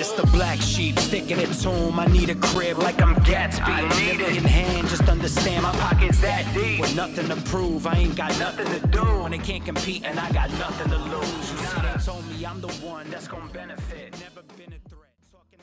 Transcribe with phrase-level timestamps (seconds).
[0.00, 0.06] Yeah.
[0.16, 1.98] Now the black sheep sticking it to him.
[1.98, 3.60] I need a crib like I'm Gatsby.
[3.60, 4.36] I need it.
[4.36, 6.80] in hand, just understand my Pockets that deep.
[6.80, 9.04] With nothing to prove, I ain't got nothing to do.
[9.22, 11.50] When they can't compete and I got nothing to lose.
[11.50, 14.18] You see, they told me I'm the one that's gonna benefit.
[14.20, 15.10] Never been a threat.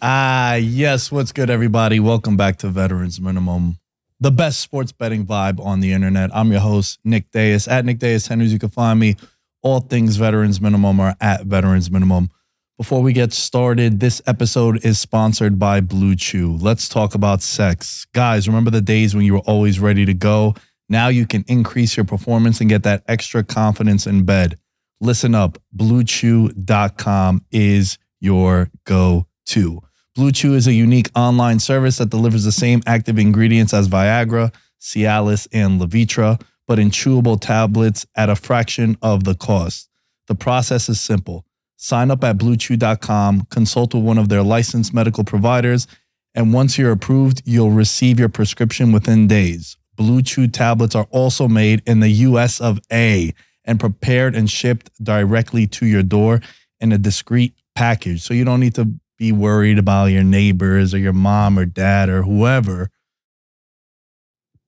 [0.02, 1.11] Ah, yes.
[1.11, 1.99] What's good, everybody?
[1.99, 3.80] Welcome back to Veterans Minimum,
[4.19, 6.30] the best sports betting vibe on the internet.
[6.31, 7.67] I'm your host, Nick Dais.
[7.67, 9.15] At Nick Dais Henrys, you can find me.
[9.63, 12.30] All things Veterans Minimum are at Veterans Minimum.
[12.78, 16.61] Before we get started, this episode is sponsored by BlueChew.
[16.61, 18.06] Let's talk about sex.
[18.14, 20.53] Guys, remember the days when you were always ready to go?
[20.88, 24.59] Now you can increase your performance and get that extra confidence in bed.
[25.02, 29.81] Listen up, bluechew.com is your go to.
[30.16, 35.48] BlueChew is a unique online service that delivers the same active ingredients as Viagra, Cialis,
[35.52, 39.89] and Levitra, but in chewable tablets at a fraction of the cost.
[40.27, 41.46] The process is simple.
[41.77, 45.88] Sign up at bluechew.com, consult with one of their licensed medical providers,
[46.33, 49.77] and once you're approved, you'll receive your prescription within days.
[49.98, 53.33] BlueChew tablets are also made in the US of A
[53.64, 56.42] and prepared and shipped directly to your door
[56.80, 58.21] in a discreet package.
[58.21, 62.10] So you don't need to be worried about your neighbors or your mom or dad
[62.10, 62.92] or whoever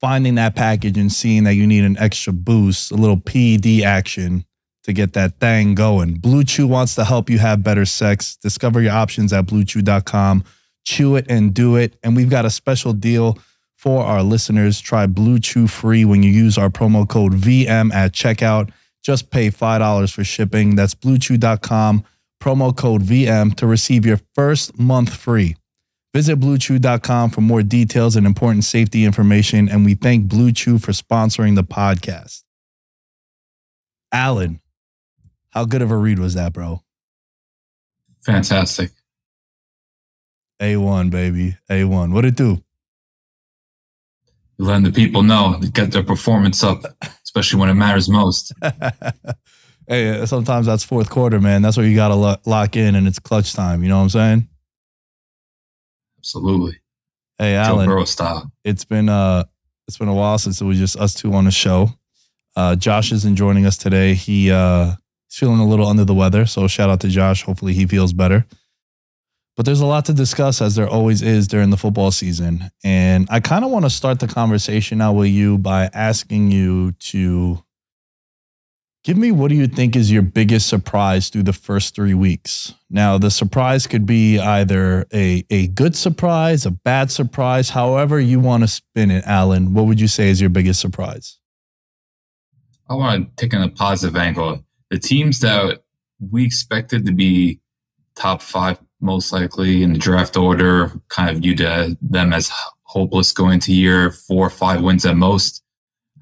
[0.00, 4.44] finding that package and seeing that you need an extra boost, a little PED action
[4.90, 6.18] to get that thing going.
[6.18, 8.36] BlueChew wants to help you have better sex.
[8.36, 10.44] Discover your options at bluechew.com.
[10.84, 11.96] Chew it and do it.
[12.02, 13.38] And we've got a special deal
[13.76, 14.80] for our listeners.
[14.80, 18.70] Try BlueChew free when you use our promo code VM at checkout.
[19.02, 20.76] Just pay $5 for shipping.
[20.76, 22.04] That's bluechew.com,
[22.42, 25.56] promo code VM to receive your first month free.
[26.12, 29.68] Visit bluechew.com for more details and important safety information.
[29.68, 32.42] And we thank BlueChew for sponsoring the podcast.
[34.12, 34.60] Alan,
[35.50, 36.82] how good of a read was that, bro?
[38.22, 38.90] Fantastic.
[40.60, 41.56] A1, baby.
[41.70, 42.12] A1.
[42.12, 42.62] What it do?
[44.58, 46.82] Letting the people know, get their performance up,
[47.24, 48.52] especially when it matters most.
[49.88, 51.62] hey, sometimes that's fourth quarter, man.
[51.62, 53.82] That's where you got to lo- lock in and it's clutch time.
[53.82, 54.48] You know what I'm saying?
[56.18, 56.80] Absolutely.
[57.38, 57.86] Hey, Joe Alan.
[57.86, 58.52] Burrow style.
[58.64, 59.44] it's been uh
[59.88, 61.88] it's been a while since it was just us two on the show.
[62.54, 64.12] Uh Josh isn't joining us today.
[64.12, 64.96] He uh
[65.30, 67.44] he's feeling a little under the weather, so shout out to Josh.
[67.44, 68.46] Hopefully he feels better.
[69.56, 72.70] But there's a lot to discuss as there always is during the football season.
[72.82, 76.92] And I kind of want to start the conversation now with you by asking you
[76.92, 77.62] to
[79.04, 82.74] give me what do you think is your biggest surprise through the first three weeks?
[82.88, 88.40] Now, the surprise could be either a, a good surprise, a bad surprise, however you
[88.40, 89.74] want to spin it, Alan.
[89.74, 91.38] What would you say is your biggest surprise?
[92.88, 94.64] I want to take on a positive angle.
[94.90, 95.82] The teams that
[96.18, 97.60] we expected to be
[98.16, 102.50] top five, most likely in the draft order, kind of viewed them as
[102.82, 105.62] hopeless going to year four or five wins at most,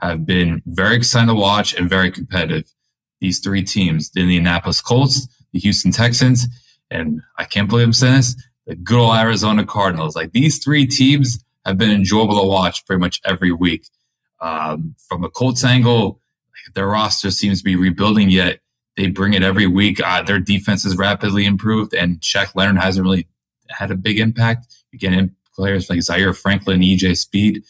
[0.01, 2.65] have been very exciting to watch and very competitive.
[3.21, 6.47] These three teams, the Indianapolis Colts, the Houston Texans,
[6.91, 8.37] and I can't believe I'm saying this,
[8.67, 10.15] the good old Arizona Cardinals.
[10.15, 13.89] Like these three teams have been enjoyable to watch pretty much every week.
[14.41, 16.21] Um, from a Colts angle,
[16.75, 18.61] their roster seems to be rebuilding, yet
[18.97, 20.01] they bring it every week.
[20.05, 23.29] Uh, their defense has rapidly improved, and Shaq Leonard hasn't really
[23.69, 24.67] had a big impact.
[24.97, 27.63] Get players like Zaire Franklin, EJ Speed,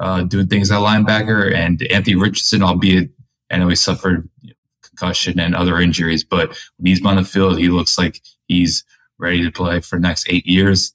[0.00, 3.10] uh, doing things at linebacker, and Anthony Richardson, albeit
[3.50, 4.28] I know he suffered
[4.82, 8.84] concussion and other injuries, but when he's on the field, he looks like he's
[9.18, 10.92] ready to play for next eight years.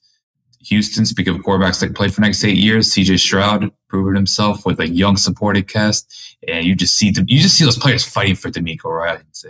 [0.66, 4.64] Houston, speaking of quarterbacks that play for the next eight years, CJ Stroud proven himself
[4.64, 8.04] with a young supported cast, and you just see them, you just see those players
[8.04, 9.44] fighting for DeMeco Ryans.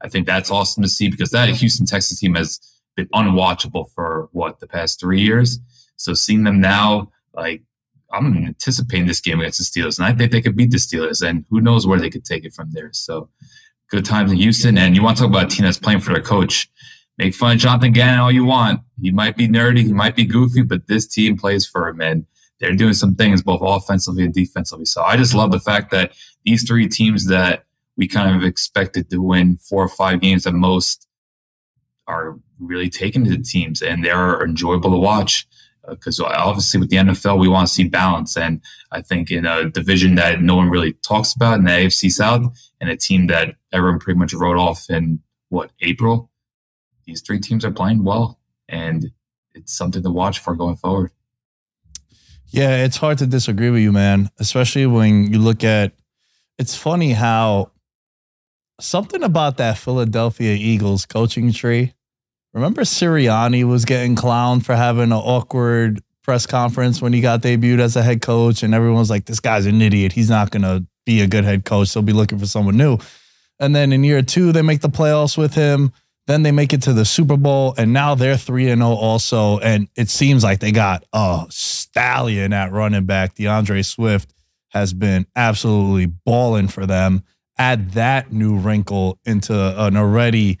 [0.00, 2.60] I think that's awesome to see because that Houston Texas team has
[2.94, 5.58] been unwatchable for what the past three years.
[5.96, 7.62] So seeing them now, like
[8.12, 11.26] I'm anticipating this game against the Steelers, and I think they could beat the Steelers,
[11.26, 12.90] and who knows where they could take it from there.
[12.92, 13.28] So
[13.90, 16.12] good times in Houston, and you want to talk about a team that's playing for
[16.12, 16.70] their coach.
[17.16, 18.80] Make fun of Jonathan Gannon all you want.
[19.00, 22.26] He might be nerdy, he might be goofy, but this team plays for him, and
[22.58, 24.84] they're doing some things both offensively and defensively.
[24.84, 26.12] So I just love the fact that
[26.44, 27.64] these three teams that
[27.96, 31.06] we kind of expected to win four or five games at most
[32.06, 35.46] are really taking to the teams, and they're enjoyable to watch
[35.88, 39.46] because uh, obviously with the NFL we want to see balance, and I think in
[39.46, 43.26] a division that no one really talks about in the AFC South, and a team
[43.28, 46.30] that everyone pretty much wrote off in what April,
[47.06, 49.10] these three teams are playing well, and
[49.54, 51.10] it's something to watch for going forward.
[52.48, 54.30] Yeah, it's hard to disagree with you, man.
[54.38, 55.92] Especially when you look at.
[56.56, 57.72] It's funny how
[58.80, 61.94] something about that Philadelphia Eagles coaching tree
[62.54, 67.80] Remember Sirianni was getting clowned for having an awkward press conference when he got debuted
[67.80, 70.12] as a head coach, and everyone was like, "This guy's an idiot.
[70.12, 71.92] He's not gonna be a good head coach.
[71.92, 72.98] They'll be looking for someone new."
[73.58, 75.92] And then in year two, they make the playoffs with him.
[76.26, 78.96] Then they make it to the Super Bowl, and now they're three and zero oh
[78.96, 79.58] also.
[79.58, 83.34] And it seems like they got a stallion at running back.
[83.34, 84.32] D'Andre Swift
[84.70, 87.24] has been absolutely balling for them.
[87.58, 90.58] Add that new wrinkle into an already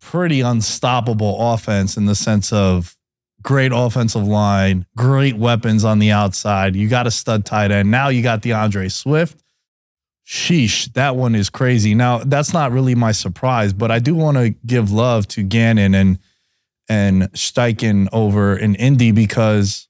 [0.00, 2.96] pretty unstoppable offense in the sense of
[3.40, 6.76] great offensive line, great weapons on the outside.
[6.76, 7.90] You got a stud tight end.
[7.90, 9.42] Now you got D'Andre Swift.
[10.26, 11.94] Sheesh, that one is crazy.
[11.94, 15.94] Now, that's not really my surprise, but I do want to give love to Gannon
[15.94, 16.18] and
[16.88, 19.88] and Steichen over in Indy because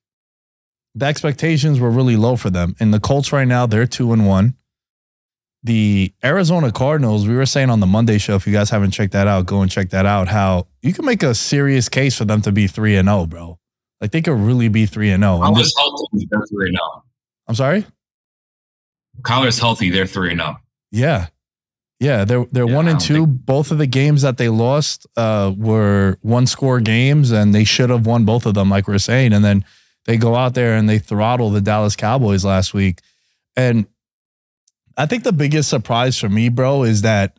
[0.94, 2.76] the expectations were really low for them.
[2.78, 4.54] And the Colts right now, they're two and one
[5.62, 9.12] the Arizona Cardinals, we were saying on the Monday show, if you guys haven't checked
[9.12, 10.28] that out, go and check that out.
[10.28, 13.58] How you can make a serious case for them to be 3 and 0, bro.
[14.00, 15.38] Like they could really be 3 and 0.
[15.38, 17.04] Kyler's healthy, they're 3 and 0.
[17.46, 17.86] I'm sorry?
[19.20, 20.56] Kyler's healthy, they're 3 and 0.
[20.90, 21.26] Yeah.
[22.00, 23.26] Yeah, they're they're yeah, one and two.
[23.26, 27.62] Think- both of the games that they lost uh, were one score games, and they
[27.62, 29.32] should have won both of them, like we we're saying.
[29.32, 29.64] And then
[30.06, 32.98] they go out there and they throttle the Dallas Cowboys last week.
[33.54, 33.86] And
[34.96, 37.36] I think the biggest surprise for me, bro, is that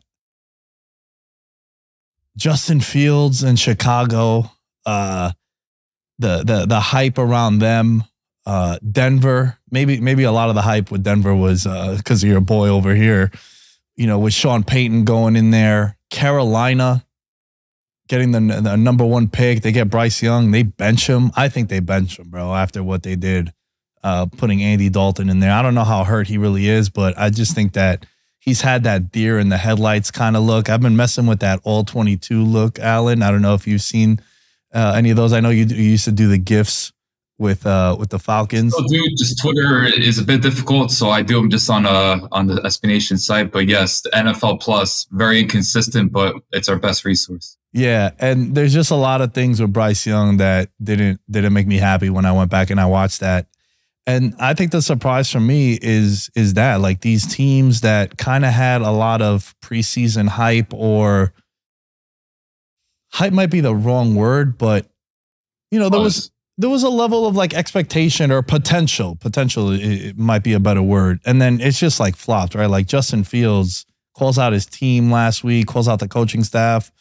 [2.36, 4.50] Justin Fields in Chicago,
[4.86, 5.32] uh,
[6.18, 8.04] the the the hype around them,
[8.46, 12.30] uh, Denver, maybe maybe a lot of the hype with Denver was because uh, of
[12.30, 13.30] your boy over here,
[13.96, 17.04] you know, with Sean Payton going in there, Carolina
[18.08, 21.30] getting the, the number one pick, they get Bryce Young, they bench him.
[21.36, 23.52] I think they bench him, bro, after what they did
[24.02, 25.52] uh, putting Andy Dalton in there.
[25.52, 28.04] I don't know how hurt he really is, but I just think that
[28.38, 30.68] he's had that deer in the headlights kind of look.
[30.68, 33.22] I've been messing with that all 22 look, Alan.
[33.22, 34.20] I don't know if you've seen
[34.74, 35.32] uh, any of those.
[35.32, 36.92] I know you, you used to do the gifts
[37.44, 38.74] with uh with the Falcons.
[38.74, 42.26] So, dude, just Twitter is a bit difficult, so I do them just on uh
[42.32, 43.52] on the SB Nation site.
[43.52, 47.56] But yes, the NFL Plus very inconsistent, but it's our best resource.
[47.72, 51.66] Yeah, and there's just a lot of things with Bryce Young that didn't didn't make
[51.66, 53.46] me happy when I went back and I watched that.
[54.06, 58.44] And I think the surprise for me is is that like these teams that kind
[58.44, 61.34] of had a lot of preseason hype or
[63.12, 64.86] hype might be the wrong word, but
[65.70, 69.16] you know, there was there was a level of like expectation or potential.
[69.16, 71.20] Potential it might be a better word.
[71.26, 72.70] And then it's just like flopped, right?
[72.70, 76.92] Like Justin Fields calls out his team last week, calls out the coaching staff.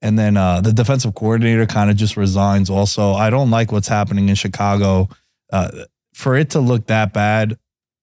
[0.00, 2.70] And then uh, the defensive coordinator kind of just resigns.
[2.70, 5.08] Also, I don't like what's happening in Chicago.
[5.52, 5.70] Uh,
[6.12, 7.58] for it to look that bad,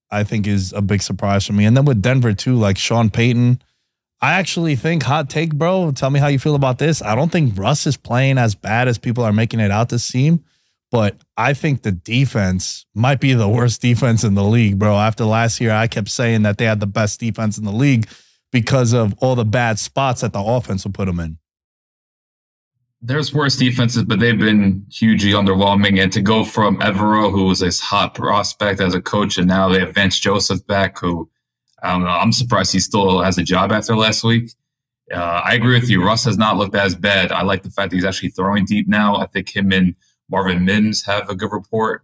[0.09, 1.65] I think is a big surprise for me.
[1.65, 3.61] And then with Denver too, like Sean Payton,
[4.21, 5.91] I actually think hot take, bro.
[5.91, 7.01] Tell me how you feel about this.
[7.01, 9.99] I don't think Russ is playing as bad as people are making it out to
[9.99, 10.43] seem,
[10.91, 14.97] but I think the defense might be the worst defense in the league, bro.
[14.97, 18.07] After last year, I kept saying that they had the best defense in the league
[18.51, 21.37] because of all the bad spots that the offense will put them in
[23.01, 26.01] there's worse defenses, but they've been hugely underwhelming.
[26.01, 29.69] And to go from Evero, who was this hot prospect as a coach, and now
[29.69, 31.29] they have Vance Joseph back, who
[31.81, 32.09] I don't know.
[32.09, 34.51] I'm surprised he still has a job after last week.
[35.11, 36.05] Uh, I agree with you.
[36.05, 37.31] Russ has not looked as bad.
[37.31, 39.15] I like the fact that he's actually throwing deep now.
[39.15, 39.95] I think him and
[40.31, 42.03] Marvin Mims have a good report,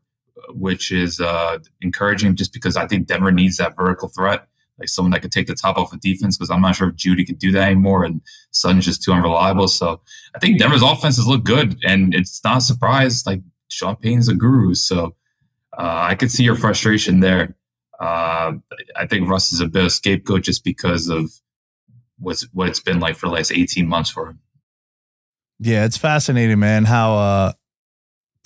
[0.49, 4.47] which is uh, encouraging just because I think Denver needs that vertical threat.
[4.77, 6.95] like someone that could take the top off of defense because I'm not sure if
[6.95, 9.67] Jeudy could do that anymore, and Sutton's just too unreliable.
[9.67, 10.01] So
[10.35, 13.25] I think Denver's offenses look good, and it's not a surprise.
[13.25, 15.15] Like Sean Payne's a guru, so
[15.77, 17.55] uh, I could see your frustration there.
[17.99, 18.53] Uh,
[18.95, 21.31] I think Russ is a bit of scapegoat just because of
[22.19, 24.39] what's what it's been like for the last 18 months for him.
[25.59, 27.53] Yeah, it's fascinating, man, how uh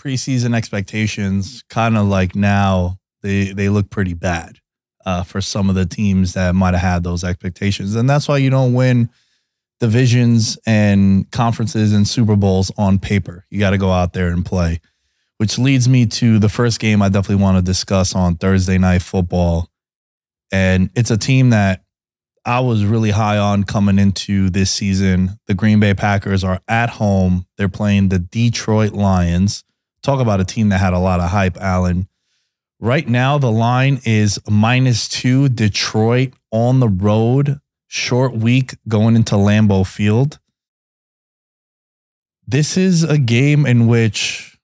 [0.02, 4.58] preseason expectations kind of like now they they look pretty bad
[5.06, 7.96] uh for some of the teams that might have had those expectations.
[7.96, 9.10] And that's why you don't win
[9.80, 13.46] divisions and conferences and Super Bowls on paper.
[13.50, 14.80] You got to go out there and play.
[15.38, 19.02] Which leads me to the first game I definitely want to discuss on Thursday night
[19.02, 19.68] football.
[20.52, 21.82] And it's a team that
[22.46, 25.40] I was really high on coming into this season.
[25.48, 27.48] The Green Bay Packers are at home.
[27.58, 29.64] They're playing the Detroit Lions.
[30.04, 32.08] Talk about a team that had a lot of hype, Alan.
[32.80, 39.36] Right now, the line is minus two, Detroit on the road, short week going into
[39.36, 40.40] Lambeau Field.
[42.48, 44.58] This is a game in which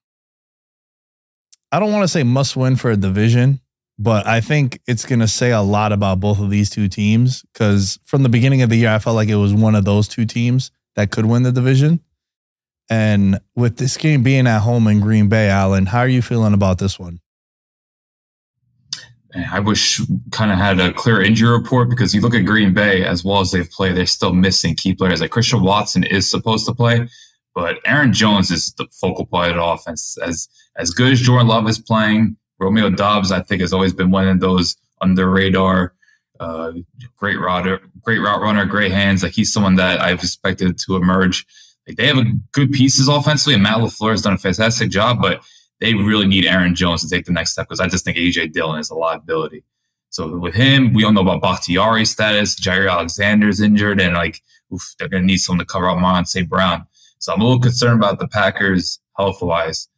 [1.70, 3.60] I don't want to say must win for a division
[3.98, 7.42] but I think it's going to say a lot about both of these two teams
[7.52, 10.06] because from the beginning of the year, I felt like it was one of those
[10.06, 12.00] two teams that could win the division.
[12.90, 16.54] And with this game being at home in Green Bay, Alan, how are you feeling
[16.54, 17.20] about this one?
[19.34, 23.04] I wish kind of had a clear injury report because you look at Green Bay
[23.04, 25.20] as well as they've played, they're still missing key players.
[25.20, 27.08] Like Christian Watson is supposed to play,
[27.54, 30.16] but Aaron Jones is the focal point of the offense.
[30.22, 34.10] As as good as Jordan Love is playing, Romeo Doubs I think, has always been
[34.10, 35.92] one of those under radar,
[36.40, 36.72] uh,
[37.16, 39.22] great route, great route runner, great hands.
[39.22, 41.46] Like he's someone that I've expected to emerge.
[41.88, 45.20] Like they have a good pieces offensively, and Matt LaFleur has done a fantastic job,
[45.20, 45.42] but
[45.80, 48.52] they really need Aaron Jones to take the next step because I just think AJ
[48.52, 49.64] Dillon is a liability.
[50.10, 52.58] So with him, we don't know about Bakhtiari's status.
[52.58, 54.42] Jaire Alexander's injured, and like
[54.72, 56.48] oof, they're going to need someone to cover up Amon St.
[56.48, 56.86] Brown.
[57.18, 59.88] So I'm a little concerned about the Packers health wise.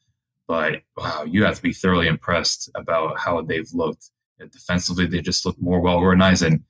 [0.46, 4.10] But wow, you have to be thoroughly impressed about how they've looked.
[4.52, 6.62] Defensively, they just look more well organized, and it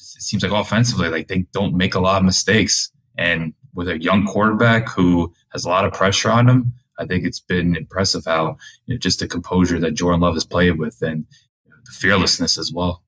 [0.00, 2.90] seems like offensively, like they don't make a lot of mistakes.
[3.16, 7.24] And with a young quarterback who has a lot of pressure on him, I think
[7.24, 11.00] it's been impressive how you know, just the composure that Jordan Love has played with,
[11.02, 11.24] and
[11.64, 13.02] you know, the fearlessness as well.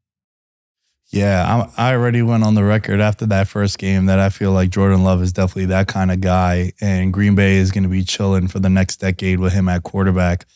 [1.12, 4.70] Yeah, I, already went on the record after that first game that I feel like
[4.70, 8.02] Jordan Love is definitely that kind of guy, and Green Bay is going to be
[8.02, 10.46] chilling for the next decade with him at quarterback.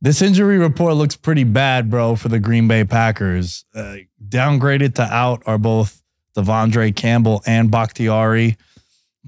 [0.00, 3.64] This injury report looks pretty bad, bro, for the Green Bay Packers.
[3.74, 6.00] Uh, downgraded to out are both
[6.36, 8.56] De'Vondre Campbell and Bakhtiari.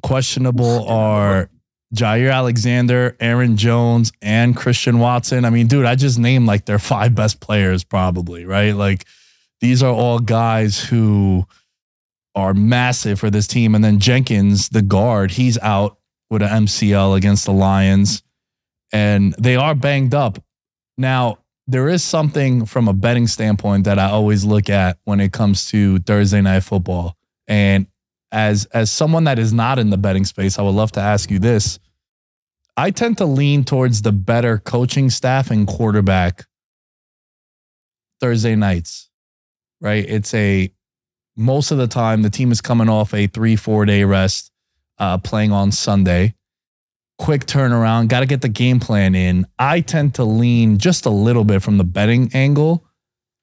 [0.03, 1.51] Questionable are
[1.95, 5.45] Jaire Alexander, Aaron Jones, and Christian Watson.
[5.45, 8.75] I mean, dude, I just named like their five best players, probably, right?
[8.75, 9.07] Like,
[9.61, 11.47] these are all guys who
[12.35, 13.75] are massive for this team.
[13.75, 15.99] And then Jenkins, the guard, he's out
[16.29, 18.23] with an MCL against the Lions,
[18.93, 20.39] and they are banged up.
[20.99, 25.33] Now, there is something from a betting standpoint that I always look at when it
[25.33, 27.17] comes to Thursday night football.
[27.49, 27.87] And
[28.33, 31.31] as as someone that is not in the betting space, I would love to ask
[31.31, 31.79] you this.
[32.77, 36.45] I tend to lean towards the better coaching staff and quarterback
[38.21, 39.07] Thursday nights
[39.81, 40.05] right?
[40.09, 40.73] It's a
[41.37, 44.51] most of the time the team is coming off a three, four day rest,
[44.99, 46.35] uh, playing on Sunday.
[47.19, 49.47] Quick turnaround, got to get the game plan in.
[49.59, 52.85] I tend to lean just a little bit from the betting angle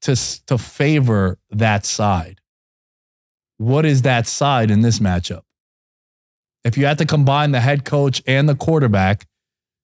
[0.02, 2.40] to, to favor that side.
[3.58, 5.42] What is that side in this matchup?
[6.64, 9.28] If you had to combine the head coach and the quarterback,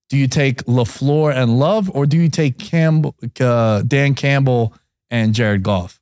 [0.10, 4.74] do you take LaFleur and Love, or do you take Campbell, uh, Dan Campbell
[5.12, 6.00] and Jared Goff?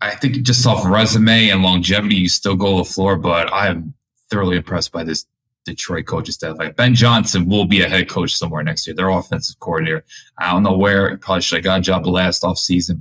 [0.00, 3.16] I think just off resume and longevity, you still go floor.
[3.16, 3.94] But I am
[4.28, 5.26] thoroughly impressed by this
[5.64, 6.58] Detroit coaching staff.
[6.58, 8.96] Like Ben Johnson will be a head coach somewhere next year.
[8.96, 10.04] Their offensive coordinator.
[10.38, 11.10] I don't know where.
[11.10, 12.96] He probably should have got a job last off season,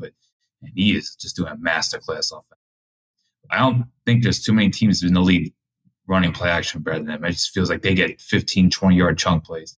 [0.61, 2.61] but he is just doing a masterclass offense.
[3.49, 5.53] I don't think there's too many teams in the league
[6.07, 7.25] running play action better than them.
[7.25, 9.77] It just feels like they get 15, 20 yard chunk plays.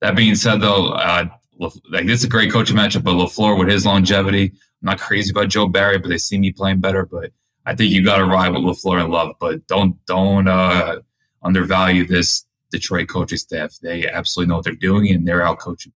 [0.00, 1.26] That being said, though, uh,
[1.58, 5.30] like this is a great coaching matchup, but LaFleur with his longevity, I'm not crazy
[5.30, 7.06] about Joe Barry, but they see me playing better.
[7.06, 7.30] But
[7.64, 11.00] I think you got to ride with LaFleur and Love, but don't don't uh,
[11.42, 13.78] undervalue this Detroit coaching staff.
[13.80, 15.92] They absolutely know what they're doing, and they're out coaching.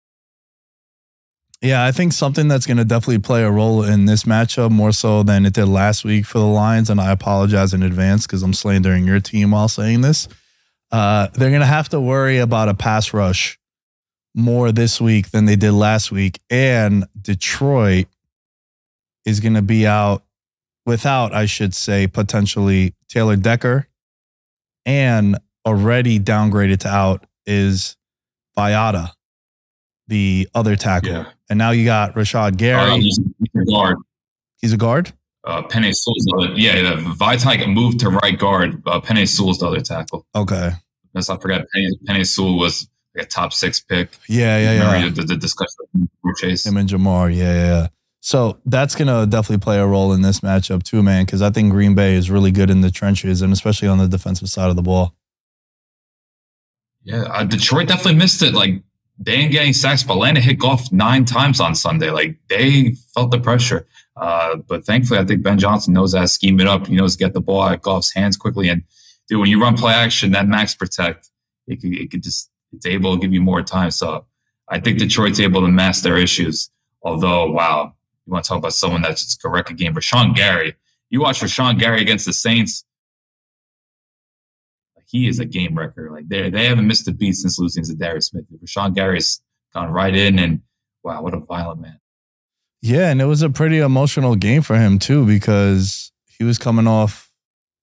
[1.63, 4.93] Yeah, I think something that's going to definitely play a role in this matchup more
[4.93, 6.91] so than it did last week for the Lions.
[6.91, 10.29] And I apologize in advance because I'm slandering your team while saying this.
[10.93, 13.59] Uh, they're going to have to worry about a pass rush
[14.35, 16.41] more this week than they did last week.
[16.51, 18.07] And Detroit
[19.25, 20.23] is going to be out
[20.85, 23.89] without, I should say, potentially Taylor Decker,
[24.85, 27.97] and already downgraded to out is
[28.57, 29.11] Vaitai,
[30.09, 31.11] the other tackle.
[31.11, 31.31] Yeah.
[31.49, 32.91] And now you got Rashan Gary.
[32.91, 33.97] Uh, he's, a guard.
[34.61, 35.13] He's a guard.
[35.45, 36.53] Uh, Penei Sewell's the other.
[36.55, 38.83] Yeah, the Vitek moved to right guard.
[38.87, 40.27] Uh, Penei Sewell's the other tackle.
[40.35, 40.73] Okay.
[41.15, 44.11] Let's not forget Penei, Penei Sewell was like a top six pick.
[44.29, 44.93] Yeah, yeah, yeah.
[44.93, 46.67] Remember the, the discussion with Chase.
[46.67, 47.35] Him and Ja'Marr.
[47.35, 47.87] Yeah, yeah, yeah.
[48.21, 51.51] So that's going to definitely play a role in this matchup too, man, because I
[51.51, 54.69] think Green Bay is really good in the trenches and especially on the defensive side
[54.69, 55.15] of the ball.
[57.05, 58.53] Yeah, uh, Detroit definitely missed it.
[58.53, 58.83] Like
[59.19, 62.11] they ain't getting sacks, but Atlanta hit Goff nine times on Sunday.
[62.11, 63.87] Like they felt the pressure.
[64.17, 66.87] Uh, but thankfully, I think Ben Johnson knows how to scheme it up.
[66.87, 68.69] He knows to get the ball out of Goff's hands quickly.
[68.69, 68.83] And
[69.29, 71.31] dude, when you run play action, that max protect,
[71.67, 73.91] it could, it could just it's able to give you more time.
[73.91, 74.27] So
[74.69, 76.71] I think Detroit's able to mask their issues.
[77.03, 77.95] Although, wow,
[78.27, 79.95] you want to talk about someone that's just could wreck a game.
[79.95, 80.75] Rashan Gary,
[81.09, 82.85] you watch Rashan Gary against the Saints.
[85.09, 86.11] He is a game wrecker.
[86.11, 88.45] Like they they haven't missed a beat since losing to Darius Smith.
[88.65, 89.41] Rashan Gary's
[89.73, 90.61] gone right in, and
[91.05, 92.01] wow, what a violent man.
[92.83, 96.87] Yeah, and it was a pretty emotional game for him too because he was coming
[96.87, 97.31] off,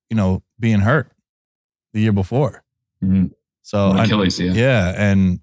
[0.09, 1.11] you know, being hurt
[1.93, 2.63] the year before.
[3.03, 3.31] Mhm.
[3.61, 4.53] So I- yeah.
[4.53, 5.39] yeah, and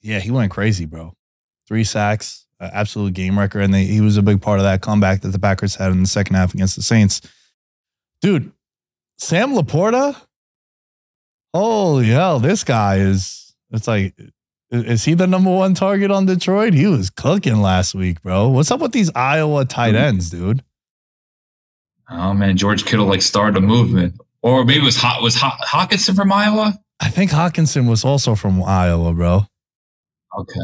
[0.00, 1.14] yeah, he went crazy, bro.
[1.68, 4.80] Three sacks, uh, absolute game wrecker, and they, he was a big part of that
[4.82, 7.20] comeback that the Packers had in the second half against the Saints.
[8.20, 8.52] Dude,
[9.16, 10.16] Sam LaPorta,
[11.54, 13.54] holy hell, this guy is.
[13.70, 14.14] It's like,
[14.70, 16.74] is he the number one target on Detroit?
[16.74, 18.48] He was cooking last week, bro.
[18.48, 20.00] What's up with these Iowa tight Mhm.
[20.00, 20.62] ends, dude?
[22.10, 25.56] Oh man, George Kittle like started a movement, or maybe it was hot was Ho-
[25.66, 26.78] Hockenson from Iowa.
[27.00, 29.46] I think Hockenson was also from Iowa, bro.
[30.38, 30.60] Okay.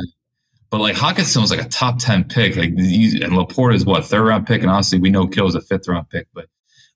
[0.70, 2.56] But like Hockenson was like a top 10 pick.
[2.56, 4.60] Like these, and LaPorta is what, third round pick.
[4.62, 6.28] And honestly, we know Kittle's a fifth round pick.
[6.34, 6.46] But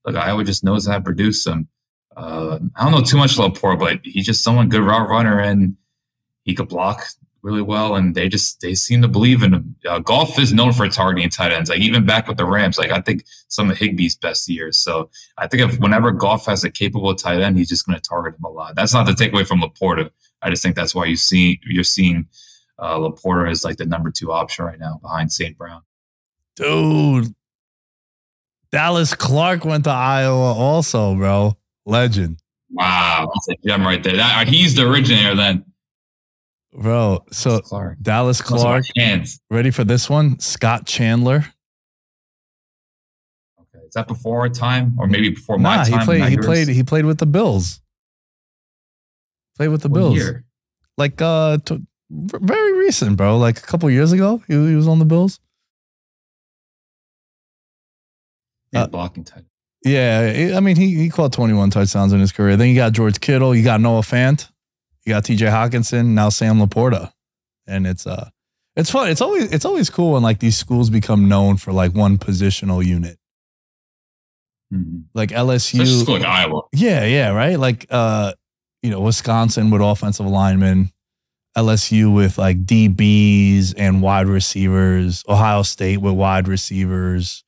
[0.04, 1.68] look, Iowa just knows how to produce them.
[2.16, 5.76] Uh, I don't know too much LaPorta, but he's just someone good route runner and
[6.44, 7.04] he could block
[7.42, 7.96] really well.
[7.96, 9.76] And they just, they seem to believe in him.
[9.88, 11.70] Uh, Goff is known for targeting tight ends.
[11.70, 14.78] Like even back with the Rams, like I think some of Higbee's best years.
[14.78, 18.08] So I think if whenever Goff has a capable tight end, he's just going to
[18.08, 18.76] target him a lot.
[18.76, 20.10] That's not the takeaway from LaPorta.
[20.42, 22.28] I just think that's why you see, you're seeing
[22.78, 25.56] uh, LaPorta is like the number two option right now behind St.
[25.56, 25.82] Brown.
[26.56, 27.34] Dude.
[28.70, 31.56] Dallas Clark went to Iowa also, bro.
[31.86, 32.38] Legend.
[32.70, 34.16] Wow, that's a gem right there.
[34.16, 35.64] That, he's the originator then.
[36.72, 37.24] Bro.
[37.30, 37.98] So Clark.
[38.00, 39.40] Dallas Those are my Clark, hands.
[39.50, 40.38] ready for this one?
[40.38, 41.44] Scott Chandler.
[43.60, 45.98] Okay, is that before our time or maybe before my Nah, time?
[46.00, 46.46] he played he yours?
[46.46, 47.80] played he played with the Bills.
[49.56, 50.14] Played with the What Bills.
[50.16, 50.44] year?
[50.96, 53.36] Like uh t- very recent, bro.
[53.36, 55.40] Like a couple years ago, he, he was on the Bills.
[58.74, 59.44] Uh, blocking tight.
[59.84, 62.56] Yeah, I mean he he caught 21 touchdowns in his career.
[62.56, 64.48] Then you got George Kittle, you got Noah Fant,
[65.04, 67.12] you got TJ Hockenson, now Sam LaPorta.
[67.66, 68.28] And it's uh
[68.76, 69.10] it's fun.
[69.10, 72.84] It's always it's always cool when like these schools become known for like one positional
[72.84, 73.18] unit.
[74.72, 75.04] Mhm.
[75.14, 76.00] Like Such a LSU.
[76.02, 76.62] school like Iowa.
[76.72, 77.58] Yeah, yeah, right?
[77.58, 78.32] Like uh
[78.82, 80.90] you know, Wisconsin with offensive linemen,
[81.56, 87.44] LSU with like DBs and wide receivers, Ohio State with wide receivers.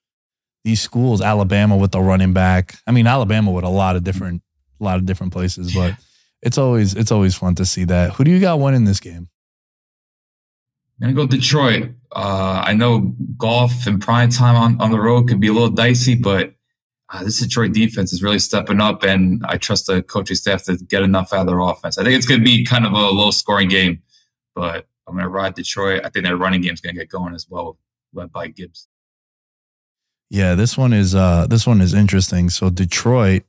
[0.64, 2.76] These schools, Alabama with the running back.
[2.86, 4.42] I mean, Alabama with a lot of different
[4.80, 5.94] a lot of different places, but
[6.42, 8.12] it's always it's always fun to see that.
[8.14, 9.28] Who do you got winning this game?
[11.00, 11.90] I'm gonna go Detroit.
[12.14, 15.70] Uh, I know Goff and prime time on, on the road could be a little
[15.70, 16.54] dicey, but
[17.12, 20.76] uh, this Detroit defense is really stepping up, and I trust the coaching staff to
[20.76, 21.98] get enough out of their offense.
[21.98, 24.02] I think it's gonna be kind of a low scoring game,
[24.54, 26.02] but I'm gonna ride Detroit.
[26.04, 27.78] I think their running game's gonna get going as well,
[28.12, 28.88] led by Gibbs.
[30.34, 32.50] Yeah, this one is uh this one is interesting.
[32.50, 33.44] So Detroit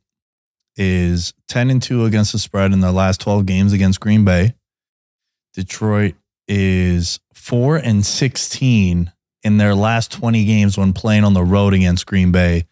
[0.75, 4.53] is 10 and 2 against the spread in their last 12 games against Green Bay.
[5.55, 6.13] Detroit
[6.47, 12.05] is 4 and 16 in their last 20 games when playing on the road against
[12.05, 12.67] Green Bay.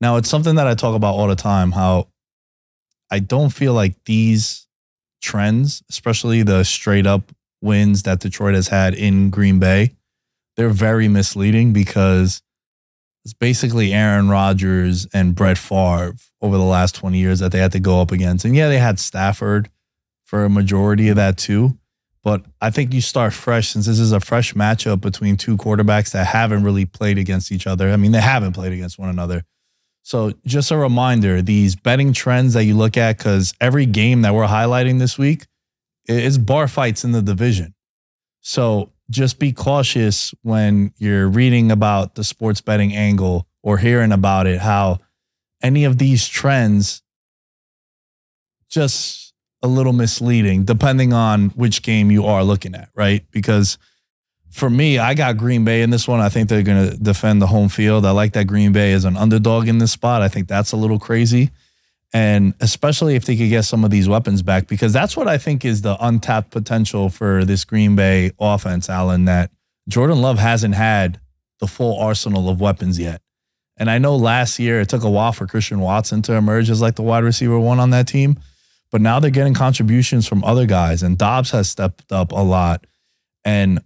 [0.00, 2.08] Now, it's something that I talk about all the time how
[3.10, 4.66] I don't feel like these
[5.20, 9.90] trends, especially the straight up wins that Detroit has had in Green Bay,
[10.56, 12.40] they're very misleading because
[13.28, 17.72] it's basically Aaron Rodgers and Brett Favre over the last 20 years that they had
[17.72, 18.46] to go up against.
[18.46, 19.68] And yeah, they had Stafford
[20.24, 21.76] for a majority of that too.
[22.24, 26.12] But I think you start fresh since this is a fresh matchup between two quarterbacks
[26.12, 27.90] that haven't really played against each other.
[27.90, 29.44] I mean, they haven't played against one another.
[30.04, 34.32] So just a reminder, these betting trends that you look at, because every game that
[34.32, 35.44] we're highlighting this week
[36.06, 37.74] is bar fights in the division.
[38.40, 44.46] So just be cautious when you're reading about the sports betting angle or hearing about
[44.46, 44.98] it, how
[45.62, 47.02] any of these trends
[48.68, 53.24] just a little misleading depending on which game you are looking at, right?
[53.30, 53.78] Because
[54.50, 56.20] for me, I got Green Bay in this one.
[56.20, 58.04] I think they're going to defend the home field.
[58.04, 60.22] I like that Green Bay is an underdog in this spot.
[60.22, 61.50] I think that's a little crazy.
[62.12, 65.36] And especially if they could get some of these weapons back, because that's what I
[65.36, 69.50] think is the untapped potential for this Green Bay offense, Alan, that
[69.88, 71.20] Jordan Love hasn't had
[71.60, 73.20] the full arsenal of weapons yet.
[73.76, 76.80] And I know last year it took a while for Christian Watson to emerge as
[76.80, 78.38] like the wide receiver one on that team,
[78.90, 82.86] but now they're getting contributions from other guys, and Doubs has stepped up a lot.
[83.44, 83.80] And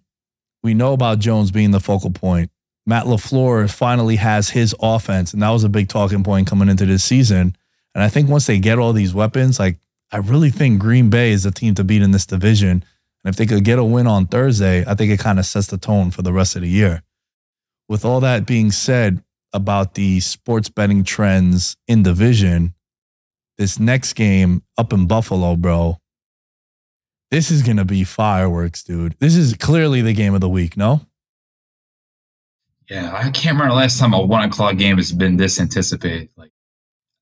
[0.63, 2.51] we know about Jones being the focal point.
[2.87, 6.87] Matt LaFleur finally has his offense, and that was a big talking point coming into
[6.87, 7.57] this season.
[7.95, 9.79] And I think once they get all these weapons, like
[10.11, 12.85] I really think Green Bay is the team to beat in this division.
[13.25, 15.69] And if they could get a win on Thursday, I think it kind of sets
[15.69, 17.03] the tone for the rest of the year.
[17.89, 22.75] With all that being said about the sports betting trends in division,
[23.59, 25.99] this next game up in Buffalo, bro,
[27.31, 29.17] this is going to be fireworks, dude.
[29.19, 31.07] This is clearly the game of the week, no?
[32.91, 36.29] Yeah, I can't remember the last time a one o'clock game has been this anticipated.
[36.37, 36.51] Like,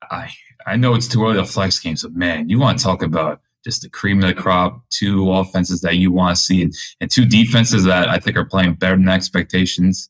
[0.02, 0.32] I
[0.66, 3.40] I know it's too early to flex games, but man, you want to talk about
[3.64, 7.10] just the cream of the crop, two offenses that you want to see, and, and
[7.10, 10.08] two defenses that I think are playing better than expectations.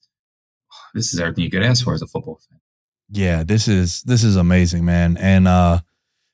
[0.95, 2.61] This is everything you could ask for as a football fan.
[3.11, 5.17] Yeah, this is this is amazing, man.
[5.17, 5.81] And uh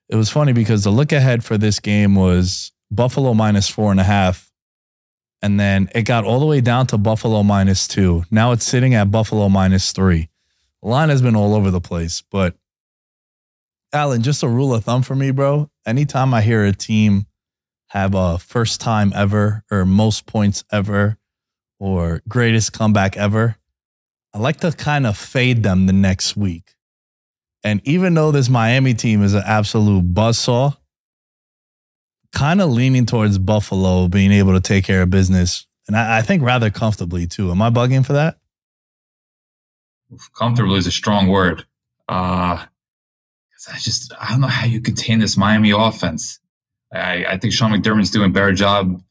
[0.08, 3.98] it was funny because the look ahead for this game was Buffalo minus four and
[3.98, 4.52] a half.
[5.42, 8.24] And then it got all the way down to Buffalo minus two.
[8.30, 10.28] Now it's sitting at Buffalo minus three.
[10.82, 12.22] The line has been all over the place.
[12.30, 12.56] But
[13.92, 15.70] Alan, just a rule of thumb for me, bro.
[15.86, 17.26] Anytime I hear a team
[17.88, 21.18] have a first time ever or most points ever
[21.78, 23.56] or greatest comeback ever,
[24.34, 26.74] I like to kind of fade them the next week.
[27.64, 30.76] And even though this Miami team is an absolute buzzsaw,
[32.32, 35.66] kind of leaning towards Buffalo being able to take care of business.
[35.88, 37.50] And I, I think rather comfortably too.
[37.50, 38.38] Am I bugging for that?
[40.36, 41.64] Comfortably is a strong word.
[42.08, 42.66] Uh,
[43.72, 46.38] I just I don't know how you contain this Miami offense.
[46.92, 49.02] I, I think Sean McDermott's doing a better job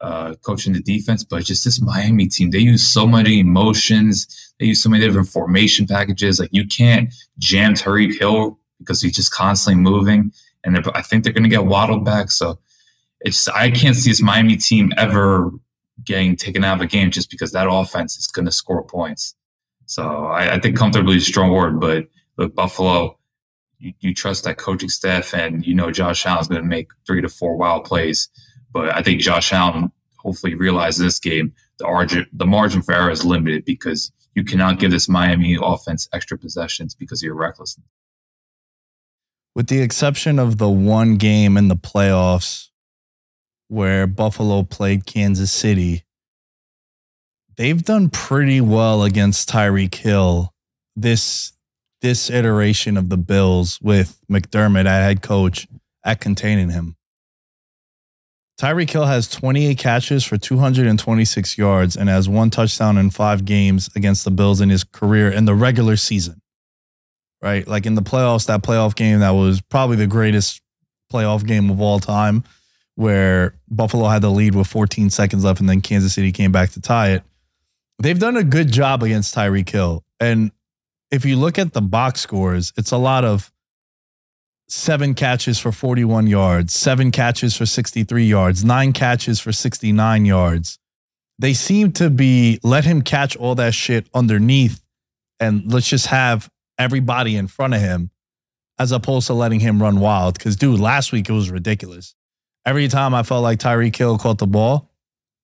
[0.00, 4.52] uh, coaching the defense, but just this Miami team, they use so many emotions.
[4.60, 6.38] They use so many different formation packages.
[6.38, 10.32] Like you can't jam Tyreek Hill because he's just constantly moving.
[10.62, 12.30] And I think they're going to get waddled back.
[12.30, 12.58] So
[13.20, 15.50] it's I can't see this Miami team ever
[16.04, 19.34] getting taken out of a game just because that offense is going to score points.
[19.86, 23.18] So I, I think comfortably is a strong word, but with Buffalo,
[23.84, 27.20] you, you trust that coaching staff, and you know Josh Allen's going to make three
[27.20, 28.28] to four wild plays.
[28.72, 33.10] But I think Josh Allen hopefully realizes this game the margin the margin for error
[33.10, 37.86] is limited because you cannot give this Miami offense extra possessions because of your recklessness.
[39.54, 42.70] With the exception of the one game in the playoffs
[43.68, 46.04] where Buffalo played Kansas City,
[47.56, 50.52] they've done pretty well against Tyreek Hill
[50.96, 51.53] this
[52.04, 55.66] this iteration of the Bills with McDermott at head coach
[56.04, 56.96] at containing him.
[58.60, 63.88] Tyreek Hill has 28 catches for 226 yards and has one touchdown in five games
[63.96, 66.42] against the Bills in his career in the regular season.
[67.40, 67.66] Right?
[67.66, 70.60] Like in the playoffs, that playoff game that was probably the greatest
[71.10, 72.44] playoff game of all time
[72.96, 76.68] where Buffalo had the lead with 14 seconds left and then Kansas City came back
[76.72, 77.22] to tie it.
[77.98, 80.04] They've done a good job against Tyreek Hill.
[80.20, 80.52] And
[81.10, 83.52] if you look at the box scores, it's a lot of
[84.68, 90.78] seven catches for 41 yards, seven catches for 63 yards, nine catches for 69 yards.
[91.38, 94.82] They seem to be let him catch all that shit underneath
[95.40, 98.10] and let's just have everybody in front of him
[98.78, 100.34] as opposed to letting him run wild.
[100.38, 102.14] Because, dude, last week it was ridiculous
[102.66, 104.90] every time I felt like Tyreek Hill caught the ball,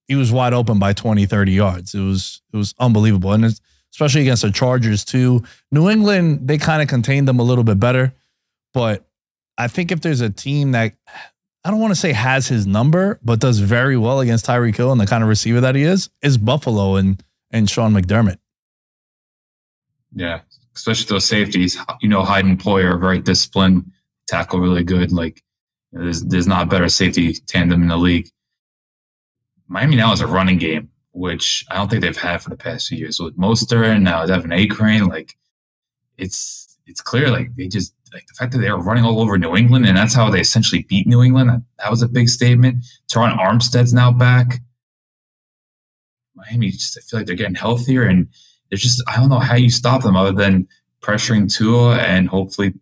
[0.07, 1.95] he was wide open by 20, 30 yards.
[1.95, 3.33] It was it was unbelievable.
[3.33, 3.61] And
[3.93, 5.43] especially against the Chargers too.
[5.71, 8.13] New England, they kind of contained them a little bit better.
[8.73, 9.07] But
[9.59, 10.95] I think if there's a team that
[11.65, 14.93] I don't want to say has his number, but does very well against Tyreek Hill
[14.93, 18.39] and the kind of receiver that he is, is Buffalo and and Sean McDermott.
[20.15, 20.41] Yeah,
[20.75, 21.77] especially those safeties.
[22.01, 23.91] You know, Hyde and Poyer are very disciplined,
[24.27, 25.13] tackle really good.
[25.13, 25.43] Like
[25.93, 28.29] there's, there's not a better safety tandem in the league.
[29.69, 32.89] Miami now has a running game, which I don't think they've had for the past
[32.89, 33.21] few years.
[33.21, 35.37] With Mostert and now uh, De'Von Achane, like
[36.17, 39.39] it's it's clear like they just like the fact that they were running all over
[39.39, 41.51] New England and that's how they essentially beat New England.
[41.51, 42.85] That, that was a big statement.
[43.09, 44.61] Terron Armstead's now back.
[46.35, 48.29] Miami just I feel like they're getting healthier, and
[48.71, 50.69] it's just I don't know how you stop them other than
[51.03, 52.75] pressuring Tua and hopefully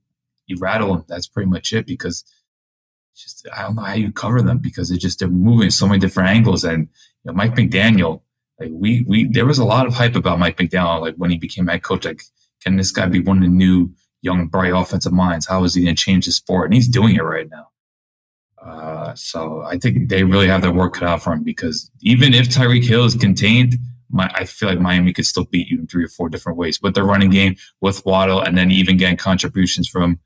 [0.46, 1.04] you rattle them.
[1.08, 2.24] That's pretty much it because
[3.14, 5.98] just I don't know how you cover them because it just they're moving so many
[5.98, 6.64] different angles.
[6.64, 6.88] And
[7.28, 8.22] know, Mike McDaniel,
[8.58, 11.38] like we we there was a lot of hype about Mike McDaniel, like when he
[11.38, 12.04] became head coach.
[12.04, 12.22] Like,
[12.62, 15.46] can this guy be one of the new young bright offensive minds?
[15.46, 16.66] How is he going to change the sport?
[16.66, 17.68] And he's doing it right now.
[18.60, 22.34] Uh, so I think they really have their work cut out for him because even
[22.34, 23.76] if Tyreek Hill is contained,
[24.10, 26.82] my, I feel like Miami could still beat you in three or four different ways
[26.82, 30.18] with their running game, with Waddle, and then even getting contributions from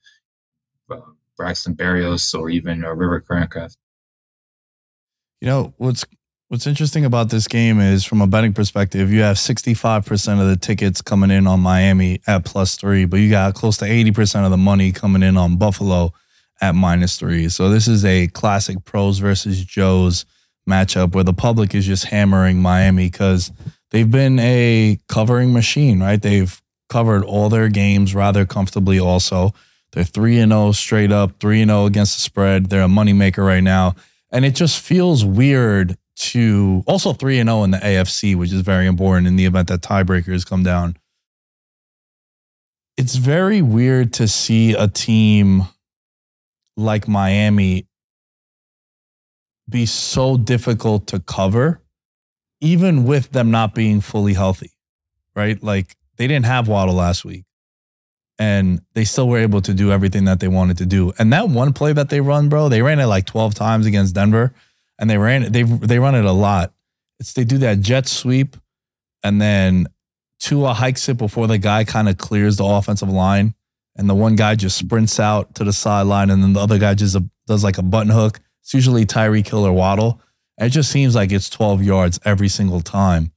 [0.90, 1.00] uh,
[1.36, 3.76] Braxton Berrios or even uh, River Cracraft.
[5.40, 6.04] You know what's
[6.52, 10.56] what's interesting about this game is from a betting perspective, you have 65% of the
[10.56, 14.50] tickets coming in on Miami at plus three, but you got close to 80% of
[14.50, 16.12] the money coming in on Buffalo
[16.60, 17.48] at minus three.
[17.48, 20.26] So this is a classic pros versus Joes
[20.68, 23.50] matchup where the public is just hammering Miami because
[23.90, 26.20] they've been a covering machine, right?
[26.20, 26.60] They've
[26.90, 29.54] covered all their games rather comfortably also.
[29.92, 32.66] They're 3 and 0 straight up, 3 and 0 against the spread.
[32.66, 33.94] They're a moneymaker right now.
[34.30, 35.96] And it just feels weird
[36.30, 39.68] to also 3 and 0 in the AFC, which is very important in the event
[39.68, 40.96] that tiebreakers come down.
[42.96, 45.66] It's very weird to see a team
[46.76, 47.86] like Miami
[49.68, 51.80] be so difficult to cover,
[52.60, 54.70] even with them not being fully healthy,
[55.34, 55.60] right?
[55.62, 57.44] Like they didn't have Waddle last week
[58.38, 61.12] and they still were able to do everything that they wanted to do.
[61.18, 64.14] And that one play that they run, bro, they ran it like 12 times against
[64.14, 64.54] Denver
[65.02, 66.72] and they ran it, they, they run it a lot.
[67.20, 68.56] It's they do that jet sweep
[69.22, 69.88] and then
[70.38, 73.54] Tua hikes it before the guy kind of clears the offensive line
[73.96, 76.94] and the one guy just sprints out to the sideline, and then the other guy
[76.94, 78.40] just a, does like a button hook.
[78.62, 80.20] It's usually Tyreek Killer Waddle.
[80.58, 83.32] And it just seems like it's 12 yards every single time.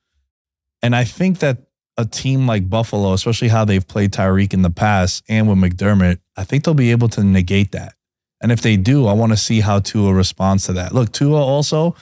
[0.81, 1.57] And I think that
[1.97, 6.19] a team like Buffalo, especially how they've played Tyreek in the past and with McDermott,
[6.37, 7.95] I think they'll be able to negate that.
[8.41, 10.93] And if they do, I want to see how Tua responds to that.
[10.93, 11.95] Look, Tua also,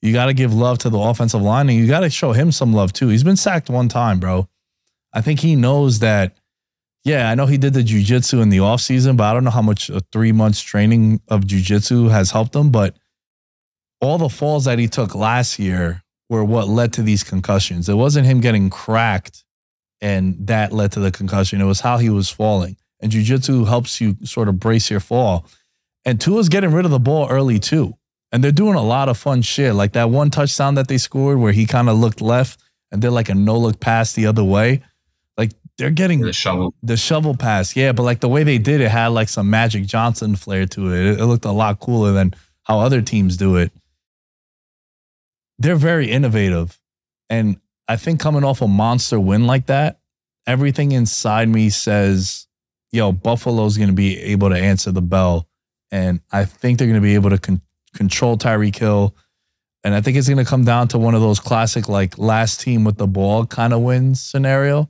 [0.00, 2.52] you got to give love to the offensive line and you got to show him
[2.52, 3.08] some love too.
[3.08, 4.48] He's been sacked one time, bro.
[5.12, 6.36] I think he knows that
[7.04, 9.50] yeah, I know he did the jujitsu in the off season, but I don't know
[9.50, 12.70] how much a three months training of jujitsu has helped him.
[12.70, 12.96] But
[14.00, 17.88] all the falls that he took last year were what led to these concussions.
[17.88, 19.44] It wasn't him getting cracked
[20.00, 21.60] and that led to the concussion.
[21.60, 22.76] It was how he was falling.
[23.00, 25.46] And jujitsu helps you sort of brace your fall.
[26.04, 27.96] And Tua's getting rid of the ball early too.
[28.32, 29.74] And they're doing a lot of fun shit.
[29.74, 32.60] Like that one touchdown that they scored where he kind of looked left
[32.90, 34.82] and did like a no look pass the other way
[35.36, 36.74] Like they're getting the shovel.
[36.82, 39.86] The shovel pass, yeah, but like the way they did it had like some Magic
[39.86, 41.06] Johnson flair to it.
[41.06, 42.34] It, it looked a lot cooler than
[42.64, 43.72] how other teams do it.
[45.58, 46.78] They're very innovative,
[47.30, 50.00] and I think coming off a monster win like that,
[50.46, 52.46] everything inside me says,
[52.90, 55.48] "Yo, Buffalo's going to be able to answer the bell,"
[55.92, 57.62] and I think they're going to be able to con-
[57.94, 59.14] control Tyreek Hill.
[59.84, 62.60] And I think it's going to come down to one of those classic, like last
[62.60, 64.88] team with the ball kind of wins scenario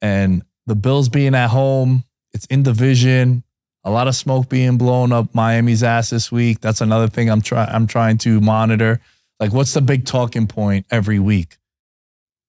[0.00, 3.44] and the Bills being at home, it's in division.
[3.84, 6.60] A lot of smoke being blown up Miami's ass this week.
[6.60, 9.00] That's another thing I'm trying I'm trying to monitor.
[9.38, 11.58] Like, what's the big talking point every week?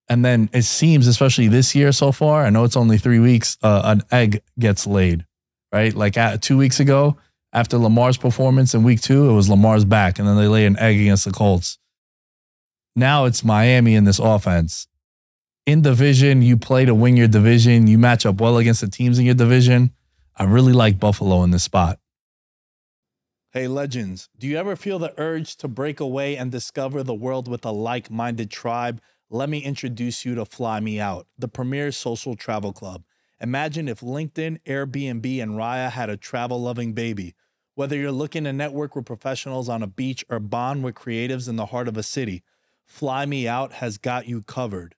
[0.08, 3.58] And then it seems, especially this year so far, I know it's only three weeks,
[3.62, 5.26] uh, an egg gets laid,
[5.70, 5.94] right?
[5.94, 7.18] Like at, two weeks ago,
[7.52, 10.78] after Lamar's performance in week two, it was Lamar's back, and then they lay an
[10.78, 11.78] egg against the Colts.
[12.94, 14.88] Now it's Miami in this offense
[15.68, 19.18] in division, you play to win your division, you match up well against the teams
[19.18, 19.90] in your division.
[20.34, 21.98] I really like Buffalo in this spot.
[23.52, 27.48] Hey, legends, do you ever feel the urge to break away and discover the world
[27.48, 29.02] with a like minded tribe?
[29.28, 33.04] Let me introduce you to Fly Me Out, the premier social travel club.
[33.40, 37.34] Imagine if LinkedIn, Airbnb, and Raya had a travel loving baby.
[37.74, 41.56] Whether you're looking to network with professionals on a beach or bond with creatives in
[41.56, 42.42] the heart of a city,
[42.84, 44.94] Fly Me Out has got you covered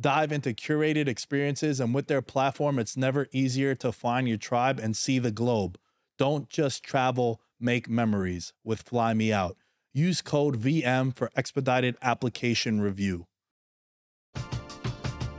[0.00, 4.78] dive into curated experiences, and with their platform, it's never easier to find your tribe
[4.78, 5.78] and see the globe.
[6.18, 9.56] Don't just travel, make memories with Fly Me Out.
[9.92, 13.26] Use code VM for expedited application review.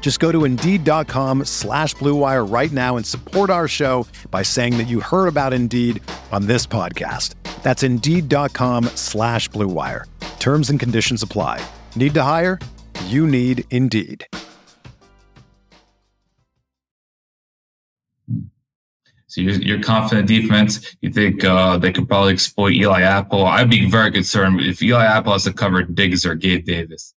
[0.00, 4.86] Just go to Indeed.com slash BlueWire right now and support our show by saying that
[4.86, 7.34] you heard about Indeed on this podcast.
[7.64, 10.04] That's Indeed.com slash BlueWire.
[10.38, 11.60] Terms and conditions apply.
[11.96, 12.60] Need to hire?
[13.06, 14.24] You need Indeed.
[19.26, 20.96] So you're, you're confident defense.
[21.00, 23.44] You think uh, they could probably exploit Eli Apple.
[23.44, 27.12] I'd be very concerned if Eli Apple has to cover Diggs or Gabe Davis.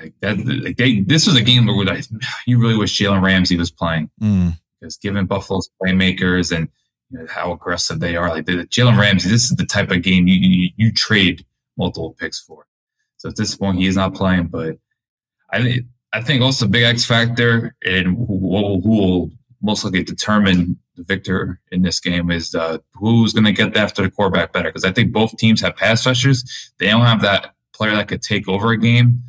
[0.00, 2.02] Like that, like they, this was a game where I,
[2.46, 4.58] you really wish Jalen Ramsey was playing Mm.
[4.80, 6.68] because given Buffalo's playmakers and
[7.10, 10.02] you know, how aggressive they are, like the, Jalen Ramsey, this is the type of
[10.02, 11.44] game you, you you trade
[11.76, 12.66] multiple picks for.
[13.18, 14.78] So at this point, he is not playing, but
[15.50, 19.30] I think I think also big X factor and who, who will
[19.62, 24.02] most likely determine the victor in this game is uh, who's going to get after
[24.02, 24.70] the quarterback better.
[24.70, 26.72] Because I think both teams have pass rushers.
[26.78, 29.22] They don't have that player that could take over a game.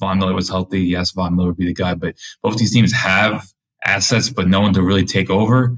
[0.00, 0.80] Von Miller was healthy.
[0.80, 3.52] Yes, Von Miller would be the guy, but both these teams have
[3.84, 5.76] assets, but no one to really take over.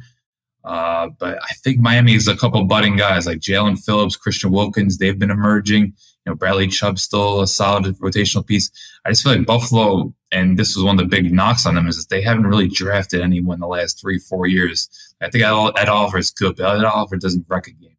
[0.64, 4.98] Uh, but I think Miami is a couple budding guys like Jaelan Phillips, Christian Wilkins.
[4.98, 5.86] They've been emerging.
[6.24, 8.70] You know, Bradley Chubb still a solid rotational piece.
[9.04, 11.88] I just feel like Buffalo, and this was one of the big knocks on them,
[11.88, 14.88] is that they haven't really drafted anyone the last three, four years.
[15.20, 17.91] I think Ed Oliver is good, but Ed Oliver doesn't wreck a game.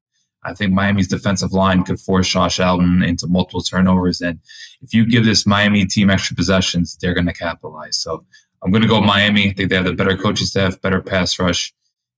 [0.46, 4.22] I think Miami's defensive line could force Josh Allen into multiple turnovers.
[4.22, 4.40] And
[4.82, 7.98] if you give this Miami team extra possessions, they're going to capitalize.
[7.98, 8.26] So
[8.62, 9.50] I'm going to go Miami.
[9.50, 11.74] I think they have the better coaching staff, better pass rush,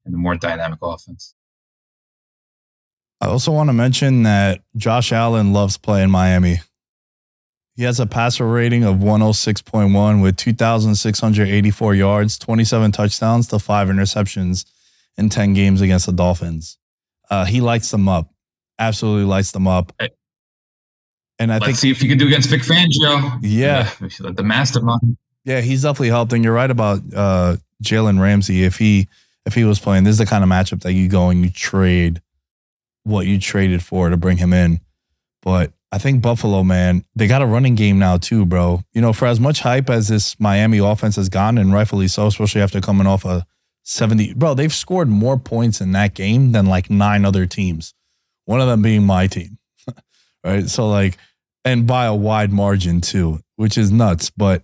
[0.05, 1.33] and the more dynamic offense.
[3.21, 6.59] I also want to mention that Josh Allen loves playing Miami.
[7.75, 14.65] He has a passer rating of 106.1 with 2,684 yards, 27 touchdowns to five interceptions
[15.17, 16.77] in 10 games against the Dolphins.
[17.29, 18.31] Uh, he lights them up,
[18.79, 19.93] absolutely lights them up.
[21.38, 23.39] And I Let's think see if you can do against Vic Fangio.
[23.41, 23.89] Yeah.
[23.99, 25.17] the, the mastermind.
[25.43, 26.33] Yeah, he's definitely helped.
[26.33, 28.63] And you're right about uh, Jalen Ramsey.
[28.63, 29.07] If he
[29.45, 31.49] if he was playing, this is the kind of matchup that you go and you
[31.49, 32.21] trade
[33.03, 34.79] what you traded for to bring him in.
[35.41, 38.81] But I think Buffalo, man, they got a running game now too, bro.
[38.93, 42.27] You know, for as much hype as this Miami offense has gotten, and rightfully so,
[42.27, 43.45] especially after coming off a
[43.86, 47.93] 70, bro, they've scored more points in that game than like nine other teams.
[48.45, 49.60] One of them being my team.
[50.43, 50.67] right.
[50.67, 51.17] So like,
[51.63, 54.32] and by a wide margin too, which is nuts.
[54.32, 54.63] But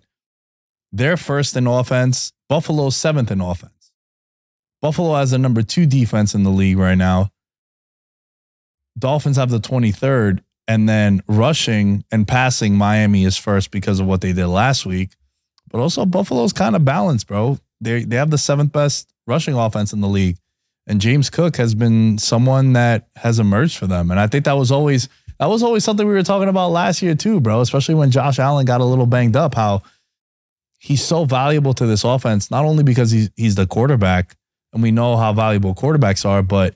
[0.92, 2.34] they're first in offense.
[2.50, 3.92] Buffalo seventh in offense.
[4.82, 7.30] Buffalo has the number two defense in the league right now.
[8.98, 10.42] Dolphins have the 23rd.
[10.68, 15.12] And then rushing and passing, Miami is first because of what they did last week.
[15.70, 17.58] But also, Buffalo's kind of balanced, bro.
[17.82, 20.38] They, they have the seventh best rushing offense in the league.
[20.88, 24.12] And James Cook has been someone that has emerged for them.
[24.12, 27.02] And I think that was always that was always something we were talking about last
[27.02, 27.62] year too, bro.
[27.62, 29.82] Especially when Josh Allen got a little banged up, how
[30.80, 34.36] he's so valuable to this offense, not only because he's he's the quarterback,
[34.74, 36.76] and we know how valuable quarterbacks are, but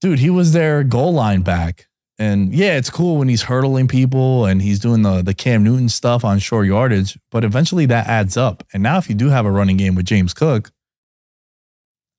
[0.00, 1.85] dude, he was their goal line back.
[2.18, 5.88] And yeah, it's cool when he's hurdling people and he's doing the the Cam Newton
[5.88, 8.64] stuff on short yardage, but eventually that adds up.
[8.72, 10.70] And now if you do have a running game with James Cook,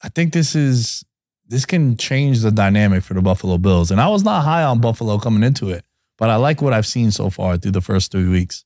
[0.03, 1.03] I think this is
[1.47, 3.89] this can change the dynamic for the Buffalo Bills.
[3.89, 5.83] And I was not high on Buffalo coming into it,
[6.17, 8.65] but I like what I've seen so far through the first three weeks.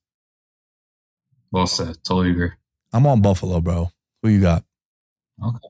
[1.52, 1.98] Well said.
[2.04, 2.52] Totally agree.
[2.92, 3.92] I'm on Buffalo, bro.
[4.22, 4.64] Who you got?
[5.44, 5.68] Okay.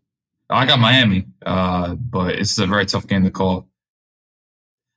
[0.50, 3.67] I got Miami, uh, but it's a very tough game to call.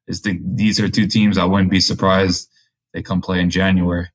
[0.06, 2.50] It's the, these are two teams I wouldn't be surprised
[2.92, 4.08] they come play in January.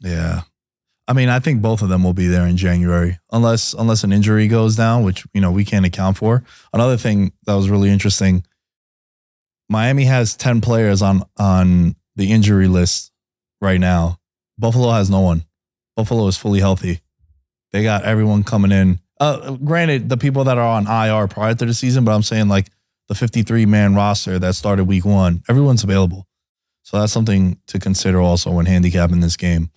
[0.00, 0.42] Yeah.
[1.06, 4.12] I mean, I think both of them will be there in January, unless unless an
[4.12, 6.44] injury goes down, which you know we can't account for.
[6.72, 8.44] Another thing that was really interesting:
[9.68, 13.10] Miami has ten players on on the injury list
[13.60, 14.20] right now.
[14.56, 15.44] Buffalo has no one.
[15.96, 17.00] Buffalo is fully healthy.
[17.72, 19.00] They got everyone coming in.
[19.18, 22.46] Uh, granted, the people that are on IR prior to the season, but I'm saying
[22.46, 22.68] like
[23.10, 26.28] the 53 man roster that started week one, everyone's available.
[26.84, 29.70] So that's something to consider also when handicapping this game.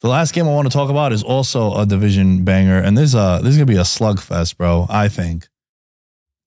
[0.00, 3.14] The last game I want to talk about is also a division banger, and this
[3.14, 4.86] uh this is gonna be a slugfest, bro.
[4.88, 5.48] I think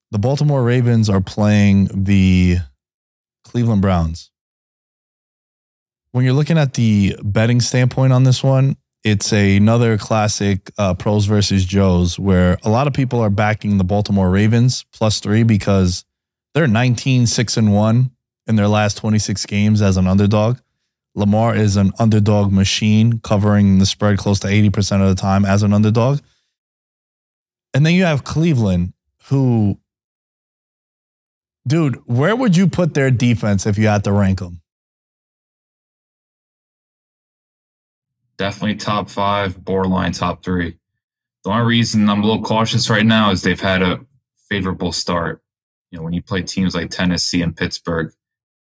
[0.09, 2.57] the Baltimore Ravens are playing the
[3.43, 4.31] Cleveland Browns.
[6.11, 10.95] When you're looking at the betting standpoint on this one, it's a, another classic uh,
[10.95, 15.43] pros versus Joes where a lot of people are backing the Baltimore Ravens plus three
[15.43, 16.03] because
[16.55, 18.11] they're 19, 6 and 1
[18.47, 20.57] in their last 26 games as an underdog.
[21.13, 25.63] Lamar is an underdog machine covering the spread close to 80% of the time as
[25.63, 26.19] an underdog.
[27.73, 28.93] And then you have Cleveland,
[29.25, 29.79] who,
[31.67, 34.61] dude, where would you put their defense if you had to rank them?
[38.37, 40.77] Definitely top five, borderline top three.
[41.43, 43.99] The only reason I'm a little cautious right now is they've had a
[44.49, 45.41] favorable start.
[45.97, 48.11] Know, when you play teams like Tennessee and Pittsburgh,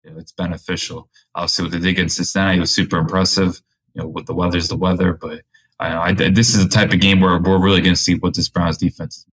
[0.03, 1.09] you know, it's beneficial.
[1.35, 3.61] Obviously, what they did against Cincinnati was super impressive.
[3.93, 5.41] You know, with the weather's the weather, but
[5.79, 8.35] I, I this is the type of game where we're really going to see what
[8.35, 9.17] this Browns defense.
[9.17, 9.25] is.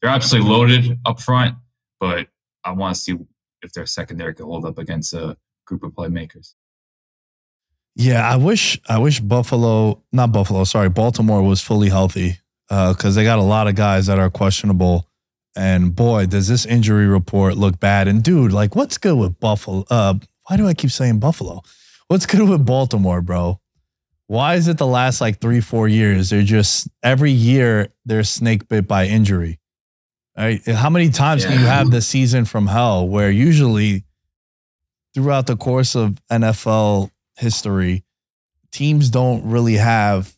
[0.00, 1.56] They're absolutely loaded up front,
[1.98, 2.28] but
[2.64, 3.16] I want to see
[3.62, 5.36] if their secondary can hold up against a
[5.66, 6.54] group of playmakers.
[7.96, 12.38] Yeah, I wish I wish Buffalo, not Buffalo, sorry, Baltimore was fully healthy
[12.68, 15.08] because uh, they got a lot of guys that are questionable.
[15.56, 18.08] And boy, does this injury report look bad.
[18.08, 19.84] And dude, like, what's good with Buffalo?
[19.90, 20.14] Uh,
[20.46, 21.62] why do I keep saying Buffalo?
[22.08, 23.60] What's good with Baltimore, bro?
[24.28, 26.30] Why is it the last like three, four years?
[26.30, 29.58] They're just every year they're snake bit by injury.
[30.36, 30.64] Right?
[30.66, 31.50] How many times yeah.
[31.50, 34.04] can you have the season from hell where usually
[35.14, 38.04] throughout the course of NFL history,
[38.70, 40.37] teams don't really have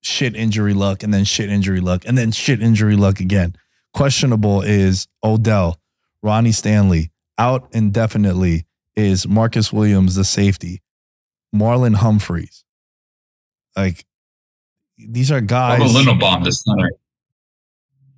[0.00, 3.54] shit injury luck and then shit injury luck and then shit injury luck again.
[3.94, 5.80] Questionable is Odell,
[6.22, 10.82] Ronnie Stanley, out indefinitely is Marcus Williams, the safety,
[11.54, 12.64] Marlon Humphreys.
[13.76, 14.04] Like
[14.98, 15.80] these are guys.
[15.80, 16.90] What Linderbaum, the center?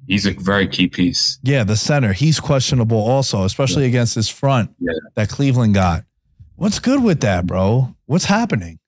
[0.07, 1.39] He's a very key piece.
[1.43, 2.13] Yeah, the center.
[2.13, 3.91] He's questionable also, especially yeah.
[3.91, 4.93] against this front yeah.
[5.15, 6.05] that Cleveland got.
[6.57, 7.95] What's good with that, bro?
[8.07, 8.80] What's happening?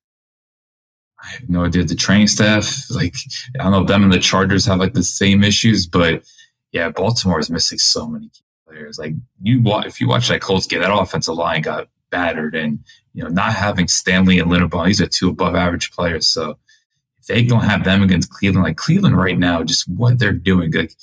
[1.23, 1.85] I have no idea.
[1.85, 3.15] The training staff, like,
[3.59, 6.25] I don't know if them and the Chargers have like the same issues, but
[6.73, 8.99] yeah, Baltimore is missing so many key players.
[8.99, 12.79] Like, you if you watch that Colts game, that offensive line got battered, and
[13.15, 16.27] you know, not having Stanley and Linderbaum, these are two above average players.
[16.27, 16.59] So
[17.19, 20.73] if they don't have them against Cleveland, like Cleveland right now, just what they're doing,
[20.73, 20.95] like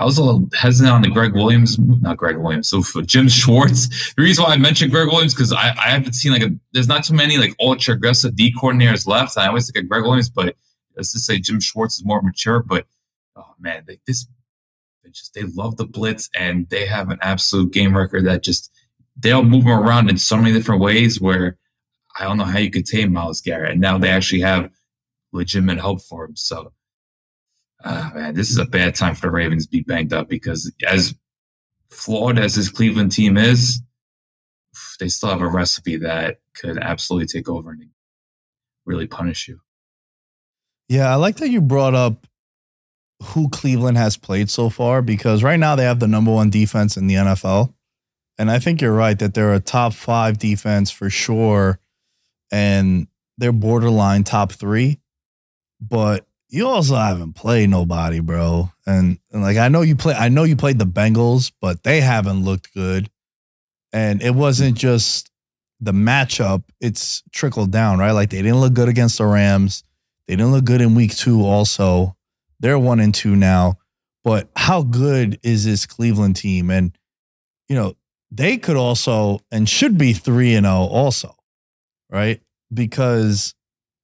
[0.00, 3.28] I was a little hesitant on the Gregg Williams, not Gregg Williams, so for Jim
[3.28, 3.88] Schwartz.
[4.16, 6.88] The reason why I mentioned Gregg Williams because I, I haven't seen like a there's
[6.88, 9.36] not too many like ultra aggressive D coordinators left.
[9.36, 10.56] I always think of Gregg Williams, but
[10.96, 12.62] let's just say Jim Schwartz is more mature.
[12.62, 12.86] But
[13.36, 14.26] oh man, they, this
[15.04, 18.72] they just they love the blitz and they have an absolute game record that just
[19.18, 21.58] they'll move them around in so many different ways where
[22.18, 23.72] I don't know how you could tame Myles Garrett.
[23.72, 24.70] And now they actually have
[25.32, 26.36] legitimate help for him.
[26.36, 26.72] So
[27.84, 30.72] uh, man, this is a bad time for the Ravens to be banged up because
[30.86, 31.14] as
[31.90, 33.80] flawed as this Cleveland team is,
[34.98, 37.86] they still have a recipe that could absolutely take over and
[38.84, 39.60] really punish you.
[40.88, 42.26] Yeah, I like that you brought up
[43.22, 46.96] who Cleveland has played so far because right now they have the number one defense
[46.96, 47.74] in the NFL.
[48.38, 51.78] And I think you're right that they're a top five defense for sure.
[52.50, 53.06] And
[53.36, 54.98] they're borderline top three.
[55.80, 58.70] But you also haven't played nobody, bro.
[58.86, 62.00] And, and, like I know you play I know you played the Bengals, but they
[62.00, 63.08] haven't looked good.
[63.92, 65.30] And it wasn't just
[65.80, 68.12] the matchup, it's trickled down, right?
[68.12, 69.82] Like they didn't look good against the Rams.
[70.26, 72.16] They didn't look good in week 2 also.
[72.60, 73.78] They're 1 and 2 now.
[74.22, 76.96] But how good is this Cleveland team and
[77.68, 77.94] you know,
[78.30, 81.34] they could also and should be 3 and 0 also,
[82.10, 82.40] right?
[82.72, 83.54] Because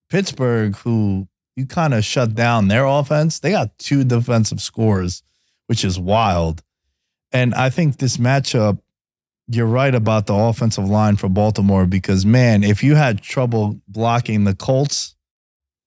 [0.08, 3.40] Pittsburgh who you kind of shut down their offense.
[3.40, 5.22] They got two defensive scores,
[5.66, 6.62] which is wild.
[7.32, 8.78] And I think this matchup,
[9.48, 14.44] you're right about the offensive line for Baltimore because, man, if you had trouble blocking
[14.44, 15.16] the Colts,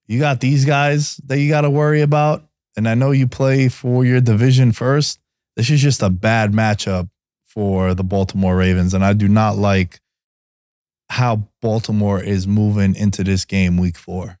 [0.06, 2.44] you got these guys that you got to worry about.
[2.76, 5.20] And I know you play for your division first.
[5.56, 7.10] This is just a bad matchup
[7.44, 8.94] for the Baltimore Ravens.
[8.94, 10.00] And I do not like
[11.10, 14.39] how Baltimore is moving into this game week four.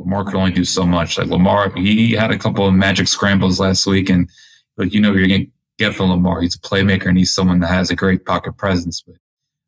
[0.00, 1.18] Lamar could only do so much.
[1.18, 4.28] Like Lamar, he had a couple of magic scrambles last week, and
[4.76, 5.46] like you know, you're gonna
[5.78, 6.40] get from Lamar.
[6.40, 9.02] He's a playmaker and he's someone that has a great pocket presence.
[9.02, 9.16] But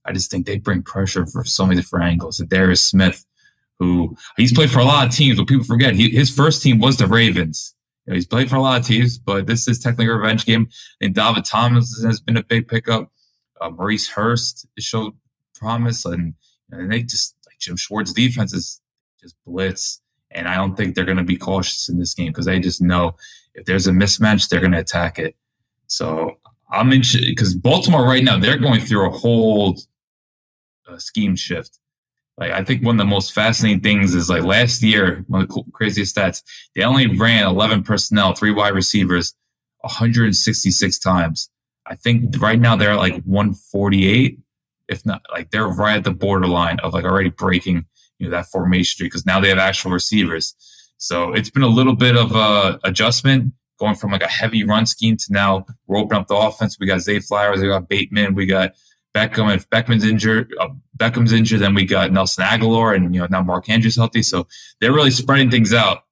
[0.05, 2.41] I just think they bring pressure for so many different angles.
[2.41, 3.24] And Darius Smith,
[3.78, 6.78] who he's played for a lot of teams, but people forget he, his first team
[6.78, 7.74] was the Ravens.
[8.07, 10.47] You know, he's played for a lot of teams, but this is technically a revenge
[10.47, 10.68] game.
[11.01, 13.12] And David Thomas has been a big pickup.
[13.61, 15.12] Uh, Maurice Hurst showed
[15.55, 16.35] promise, and
[16.70, 18.80] and they just like Jim Schwartz defense is
[19.20, 20.01] just blitz.
[20.35, 22.80] And I don't think they're going to be cautious in this game because they just
[22.80, 23.16] know
[23.55, 25.37] if there's a mismatch, they're going to attack it.
[25.87, 26.39] So
[26.70, 29.78] I'm in because Baltimore right now they're going through a whole
[30.89, 31.78] uh, scheme shift.
[32.39, 35.49] Like I think one of the most fascinating things is like last year, one of
[35.49, 36.43] the craziest stats,
[36.74, 39.35] they only ran 11 personnel, three wide receivers,
[39.80, 41.51] 166 times.
[41.87, 44.39] I think right now they're at like 148,
[44.89, 47.85] if not like they're right at the borderline of like already breaking
[48.25, 50.55] know that formation because now they have actual receivers.
[50.99, 54.87] So it's been a little bit of a adjustment going from like a heavy run
[54.87, 56.79] scheme to now we're opening up the offense.
[56.79, 58.75] We got Zay Flowers, we got Bateman, we got
[59.14, 59.55] Beckham.
[59.55, 63.43] If Beckman's injured, uh, Beckham's injured, then we got Nelson Agholor, and you know now
[63.43, 64.23] Mark Andrews healthy.
[64.23, 64.47] So
[64.81, 66.05] they're really spreading things out.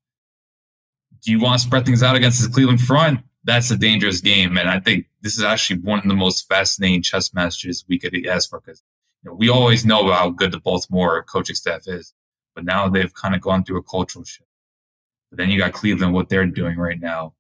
[1.23, 3.21] Do you want to spread things out against the Cleveland front?
[3.45, 7.03] That's a dangerous game, and I think this is actually one of the most fascinating
[7.03, 8.83] chess matches we could ask for because
[9.23, 12.15] you know, we always know how good the Baltimore coaching staff is,
[12.55, 14.49] but now they've kind of gone through a cultural shift.
[15.31, 17.35] But then you got Cleveland, what they're doing right now.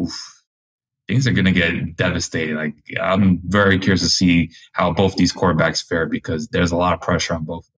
[0.00, 0.44] Oof,
[1.06, 2.56] things are going to get devastating.
[2.56, 6.94] Like I'm very curious to see how both these quarterbacks fare because there's a lot
[6.94, 7.68] of pressure on both.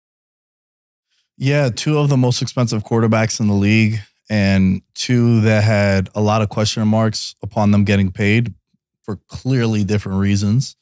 [1.36, 6.20] Yeah, two of the most expensive quarterbacks in the league, and two that had a
[6.20, 8.54] lot of question marks upon them getting paid
[9.02, 10.76] for clearly different reasons.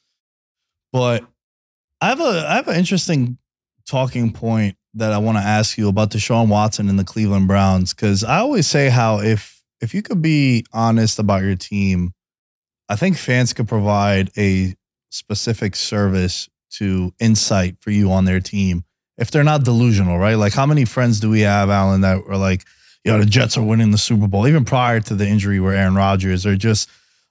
[0.92, 1.24] But
[2.00, 3.38] I have a I have an interesting
[3.86, 7.94] talking point that I want to ask you about Deshaun Watson and the Cleveland Browns
[7.94, 12.12] because I always say how if if you could be honest about your team,
[12.88, 14.74] I think fans could provide a
[15.10, 18.84] specific service to insight for you on their team
[19.16, 20.34] if they're not delusional, right?
[20.36, 22.64] Like how many friends do we have, Allen, that were like,
[23.04, 25.74] you know, the Jets are winning the Super Bowl, even prior to the injury where
[25.74, 26.88] Aaron Rodgers, or just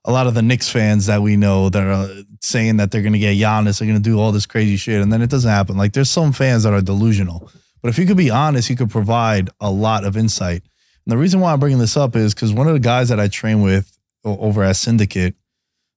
[0.08, 2.08] a lot of the Knicks fans that we know that are
[2.42, 5.02] saying that they're going to get Giannis, they're going to do all this crazy shit,
[5.02, 5.76] and then it doesn't happen.
[5.78, 7.52] Like there's some fans that are delusional,
[7.82, 10.64] but if you could be honest, you could provide a lot of insight.
[11.06, 13.20] And the reason why I'm bringing this up is because one of the guys that
[13.20, 15.36] I train with over at Syndicate,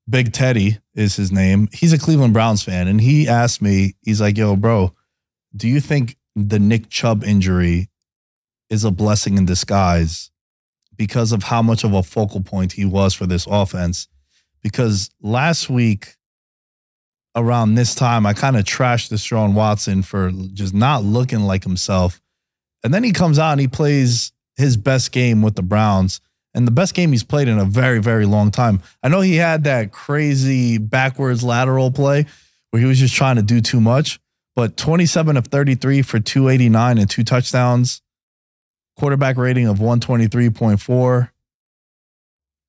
[0.08, 1.68] Big Teddy is his name.
[1.72, 4.92] He's a Cleveland Browns fan, and he asked me, he's like, "Yo, bro,
[5.54, 7.90] do you think the Nick Chubb injury
[8.68, 10.30] is a blessing in disguise
[11.00, 14.06] because of how much of a focal point he was for this offense?"
[14.62, 16.16] Because last week
[17.34, 21.64] around this time, I kind of trashed the Deshaun Watson for just not looking like
[21.64, 22.20] himself.
[22.84, 26.20] And then he comes out and he plays his best game with the Browns
[26.52, 28.82] and the best game he's played in a very, very long time.
[29.02, 32.26] I know he had that crazy backwards lateral play
[32.70, 34.20] where he was just trying to do too much,
[34.54, 38.02] but 27 of 33 for 289 and two touchdowns,
[39.00, 41.30] quarterback rating of 123.4.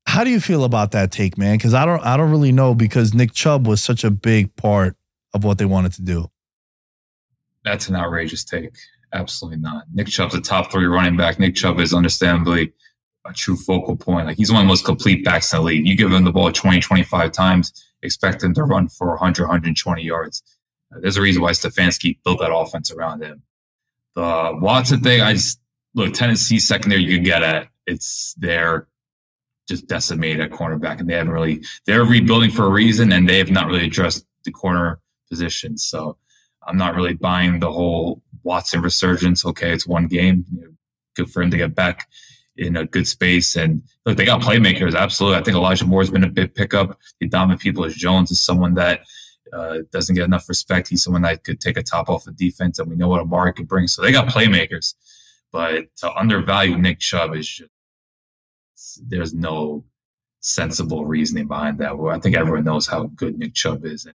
[0.07, 1.57] How do you feel about that take, man?
[1.57, 4.95] Because I don't, I don't really know because Nick Chubb was such a big part
[5.33, 6.31] of what they wanted to do.
[7.63, 8.75] That's an outrageous take.
[9.13, 9.83] Absolutely not.
[9.93, 11.37] Nick Chubb's a top three running back.
[11.37, 12.73] Nick Chubb is understandably
[13.25, 14.25] a true focal point.
[14.25, 15.85] Like he's one of the most complete backs in the league.
[15.85, 20.01] You give him the ball 20, 25 times, expect him to run for 100, 120
[20.01, 20.41] yards.
[20.91, 23.43] There's a reason why Stefanski built that offense around him.
[24.15, 25.60] The Watson thing, I just
[25.95, 27.67] look Tennessee secondary you get at.
[27.87, 28.87] It's they're
[29.67, 33.37] just decimated at cornerback, and they haven't really they're rebuilding for a reason, and they
[33.37, 35.77] have not really addressed the corner position.
[35.77, 36.17] So
[36.67, 39.45] I'm not really buying the whole Watson resurgence.
[39.45, 40.45] Okay, it's one game.
[41.15, 42.07] Good for him to get back
[42.57, 43.55] in a good space.
[43.55, 44.95] And look, they got playmakers.
[44.95, 45.39] Absolutely.
[45.39, 46.97] I think Elijah Moore has been a big pickup.
[47.29, 49.01] Donovan Peoples-Jones is someone that
[49.53, 50.87] uh, doesn't get enough respect.
[50.87, 53.53] He's someone that could take a top off the defense, and we know what Amari
[53.53, 53.87] could bring.
[53.87, 54.93] So they got playmakers.
[55.51, 57.69] But to undervalue Nick Chubb is just,
[59.09, 59.83] there's no
[60.39, 61.97] sensible reasoning behind that.
[61.97, 64.05] Well, I think everyone knows how good Nick Chubb is.
[64.05, 64.15] And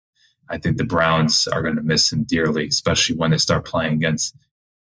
[0.49, 3.93] I think the Browns are going to miss him dearly, especially when they start playing
[3.93, 4.35] against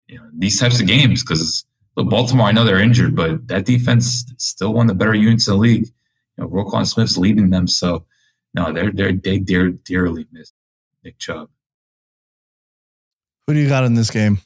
[0.07, 1.23] you know these types of games.
[1.23, 1.65] Because
[1.95, 5.53] Baltimore, I know they're injured, but that defense still one of the better units in
[5.53, 5.87] the league.
[6.37, 8.05] You know, Roquan Smith's leading them, so
[8.53, 10.51] no, they're they're they dear, dearly miss
[11.03, 11.49] Nick Chubb.
[13.47, 14.39] Who do you got in this game?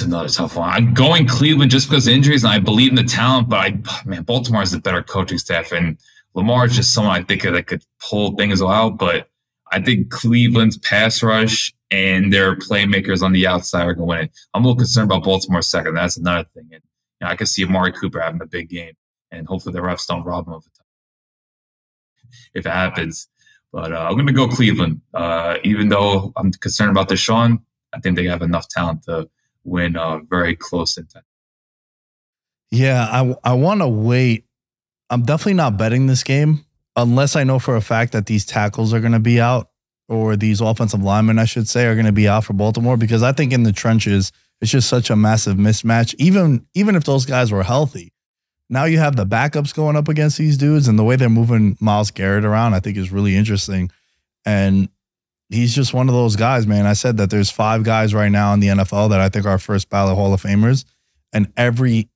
[0.00, 0.70] Another tough one.
[0.70, 3.48] I'm going Cleveland just because injuries, and I believe in the talent.
[3.48, 5.98] But I, man, Baltimore has a better coaching staff, and
[6.34, 9.28] Lamar is just someone I think that could pull things out, but
[9.70, 14.20] I think Cleveland's pass rush and their playmakers on the outside are going to win
[14.20, 14.30] it.
[14.54, 15.94] I'm a little concerned about Baltimore second.
[15.94, 16.68] That's another thing.
[16.72, 16.82] And
[17.20, 18.94] you know, I can see Amari Cooper having a big game,
[19.30, 20.72] and hopefully the refs don't rob him of it
[22.54, 23.28] if it happens.
[23.72, 25.00] But uh, I'm going to go Cleveland.
[25.14, 27.62] Uh, even though I'm concerned about Deshaun,
[27.92, 29.28] I think they have enough talent to
[29.64, 31.22] win uh, very close in time.
[32.70, 34.46] Yeah, I I want to wait
[35.12, 36.64] I'm definitely not betting this game
[36.96, 39.68] unless I know for a fact that these tackles are going to be out
[40.08, 43.22] or these offensive linemen, I should say, are going to be out for Baltimore because
[43.22, 44.32] I think in the trenches
[44.62, 46.14] it's just such a massive mismatch.
[46.18, 48.14] Even even if those guys were healthy,
[48.70, 51.76] now you have the backups going up against these dudes, and the way they're moving
[51.78, 53.90] Myles Garrett around, I think is really interesting.
[54.46, 54.88] And
[55.52, 56.86] he's just one of those guys, man.
[56.86, 59.58] I said that there's five guys right now in the NFL that I think are
[59.58, 60.84] first ballot Hall of Famers,
[61.32, 62.08] and every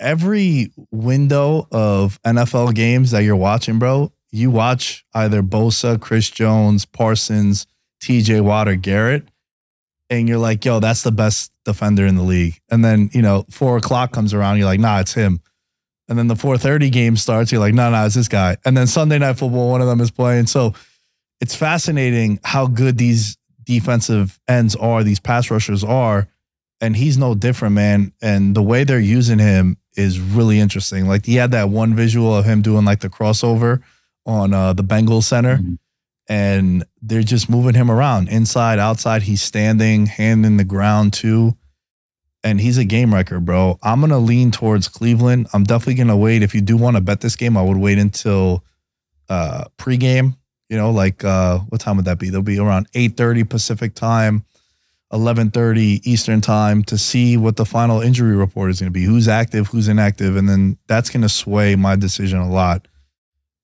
[0.00, 6.84] every window of NFL games that you're watching, bro, you watch either Bosa, Chris Jones,
[6.84, 7.66] Parsons,
[8.02, 9.28] TJ Watt, or Garrett,
[10.10, 12.60] and you're like, yo, that's the best defender in the league.
[12.70, 15.40] And then, you know, four o'clock comes around, you're like, nah, it's him.
[16.08, 18.56] And then the 4:30 game starts, you're like, no, no, it's this guy.
[18.64, 20.46] And then Sunday night football, one of them is playing.
[20.46, 20.74] So
[21.40, 26.28] it's fascinating how good these defensive ends are, these pass rushers are.
[26.80, 28.12] And he's no different, man.
[28.20, 31.06] And the way they're using him is really interesting.
[31.06, 33.80] Like he had that one visual of him doing like the crossover
[34.26, 35.58] on uh, the Bengals center.
[35.58, 35.78] Mhm.
[36.28, 39.22] And they're just moving him around inside, outside.
[39.22, 41.56] He's standing, hand in the ground too.
[42.42, 43.78] And he's a game wrecker, bro.
[43.82, 45.46] I'm gonna lean towards Cleveland.
[45.54, 46.42] I'm definitely gonna wait.
[46.42, 48.64] If you do want to bet this game, I would wait until
[49.30, 50.36] uh pregame.
[50.74, 52.30] You know, like uh what time would that be?
[52.30, 54.44] They'll be around 8:30 Pacific time,
[55.12, 59.04] 11:30 Eastern time to see what the final injury report is gonna be.
[59.04, 62.88] Who's active, who's inactive, and then that's gonna sway my decision a lot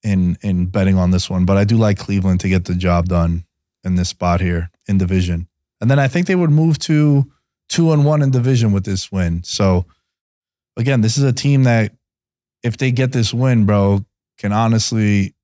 [0.05, 1.45] in in betting on this one.
[1.45, 3.45] But I do like Cleveland to get the job done
[3.83, 5.49] in this spot here in division.
[5.81, 7.29] And then I think they would move to
[7.69, 9.43] two and one in division with this win.
[9.43, 9.85] So
[10.77, 11.91] again, this is a team that
[12.63, 14.05] if they get this win, bro,
[14.39, 15.35] can honestly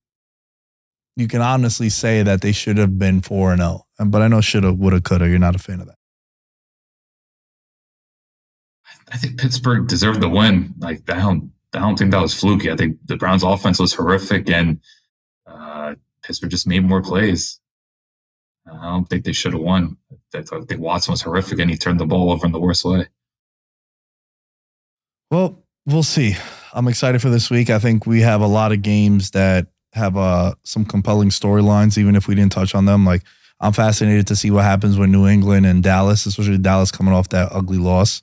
[1.17, 3.87] you can honestly say that they should have been four and zero.
[3.99, 5.29] But I know shoulda, woulda, coulda.
[5.29, 5.97] You're not a fan of that.
[9.11, 10.75] I think Pittsburgh deserved the win.
[10.79, 12.71] Like I don't, I don't think that was fluky.
[12.71, 14.81] I think the Browns' offense was horrific, and
[15.47, 17.61] uh, Pittsburgh just made more plays.
[18.67, 19.97] I don't think they should have won.
[20.35, 23.07] I think Watson was horrific, and he turned the ball over in the worst way.
[25.31, 26.37] Well, we'll see.
[26.75, 27.71] I'm excited for this week.
[27.71, 32.17] I think we have a lot of games that have uh, some compelling storylines, even
[32.17, 33.05] if we didn't touch on them.
[33.05, 33.23] Like,
[33.61, 37.31] I'm fascinated to see what happens with New England and Dallas, especially Dallas coming off
[37.31, 38.23] that ugly loss.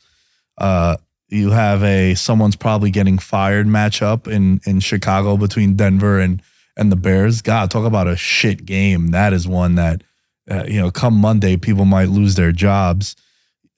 [0.57, 0.97] Uh,
[1.30, 6.41] you have a someone's probably getting fired matchup in in Chicago between Denver and
[6.78, 7.41] and the Bears.
[7.41, 9.07] God, talk about a shit game.
[9.07, 10.03] That is one that
[10.49, 13.15] uh, you know, come Monday, people might lose their jobs.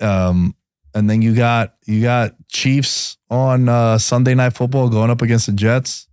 [0.01, 0.55] Um,
[0.93, 5.45] and then you got you got Chiefs on uh, Sunday Night Football going up against
[5.45, 6.07] the Jets.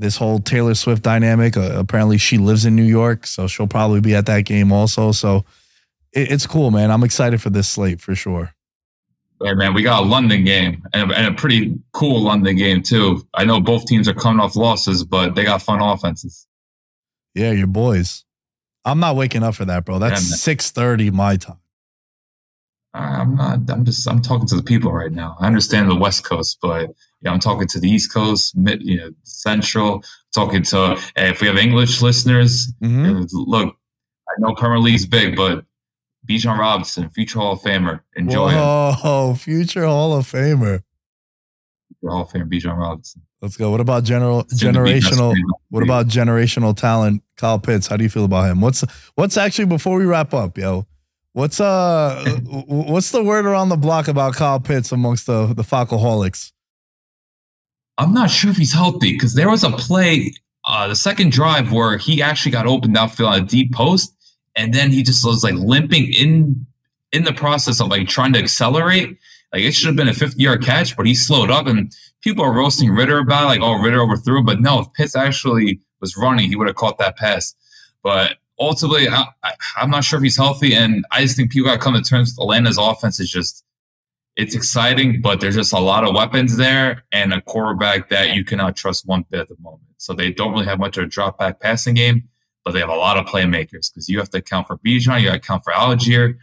[0.00, 1.58] This whole Taylor Swift dynamic.
[1.58, 5.12] Uh, apparently, she lives in New York, so she'll probably be at that game also.
[5.12, 5.44] So
[6.14, 6.90] it, it's cool, man.
[6.90, 8.54] I'm excited for this slate for sure.
[9.44, 13.26] Hey man, we got a London game and, and a pretty cool London game too.
[13.34, 16.46] I know both teams are coming off losses, but they got fun offenses.
[17.34, 18.24] Yeah, your boys.
[18.86, 19.98] I'm not waking up for that, bro.
[19.98, 21.58] That's six thirty my time.
[22.92, 23.60] I'm not.
[23.68, 24.08] I'm just.
[24.08, 25.36] I'm talking to the people right now.
[25.40, 26.90] I understand the West Coast, but
[27.22, 30.02] yeah, I'm talking to the East Coast, mid, you know, Central.
[30.34, 30.96] Talking to.
[31.14, 33.28] Hey, if we have English listeners, Mhm.
[33.32, 33.76] look,
[34.28, 35.64] I know Premier League's big, but
[36.28, 38.52] Bijan Robinson, future Hall of Famer, enjoy.
[38.52, 40.82] Whoa, future Hall of Famer.
[41.88, 43.22] Future Hall of Famer, Bijan Robinson.
[43.40, 43.70] Let's go.
[43.70, 45.34] What about general Soon to be best generational?
[45.70, 47.86] What about generational talent, Kyle Pitts?
[47.86, 48.60] How do you feel about him?
[48.60, 48.84] What's
[49.14, 50.86] what's actually before we wrap up, yo?
[51.32, 52.24] What's uh
[52.66, 56.52] what's the word around the block about Kyle Pitts amongst the the Falcoholics?
[57.98, 60.32] I'm not sure if he's healthy because there was a play,
[60.64, 64.14] uh, the second drive where he actually got open downfield on a deep post,
[64.56, 66.66] and then he just was like limping in
[67.12, 69.16] in the process of like trying to accelerate.
[69.52, 72.44] Like it should have been a 50 yard catch, but he slowed up, and people
[72.44, 74.42] are roasting Ridder about it, like, oh, Ridder overthrew.
[74.42, 77.54] But no, if Pitts actually was running, he would have caught that pass.
[78.02, 79.26] But ultimately, I,
[79.76, 82.02] I'm not sure if he's healthy, and I just think people got to come to
[82.02, 83.64] terms with Atlanta's offense is just
[84.36, 88.44] it's exciting, but there's just a lot of weapons there and a quarterback that you
[88.44, 89.82] cannot trust one bit at the moment.
[89.98, 92.28] So they don't really have much of a drop back passing game,
[92.64, 95.26] but they have a lot of playmakers because you have to account for Bijan, you
[95.26, 96.38] got to account for Allgeier,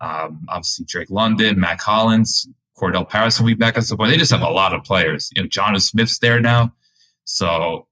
[0.00, 4.10] um, obviously Drake London, Mack Hollins, Cordell Paris will be back at some point.
[4.10, 5.30] They just have a lot of players.
[5.34, 6.72] You know, Jonnu Smith's there now.
[7.24, 7.86] So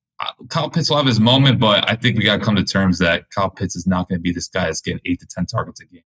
[0.48, 2.98] Kyle Pitts will have his moment, but I think we got to come to terms
[2.98, 5.46] that Kyle Pitts is not going to be this guy that's getting eight to 10
[5.46, 6.02] targets a game.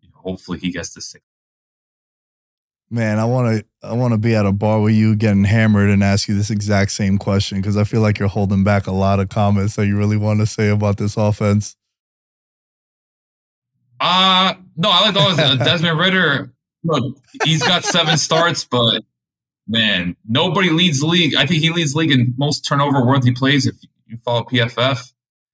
[0.00, 1.24] You know, hopefully he gets to six.
[2.92, 5.90] Man, I want to I want to be at a bar with you getting hammered
[5.90, 8.92] and ask you this exact same question because I feel like you're holding back a
[8.92, 11.76] lot of comments that you really want to say about this offense.
[14.00, 15.38] Uh no, I like those.
[15.38, 16.52] Uh, Desmond Ridder,
[16.82, 19.04] look, he's got seven starts, but
[19.70, 21.34] man, nobody leads the league.
[21.34, 25.12] I think he leads the league in most turnover worthy plays if you follow PFF.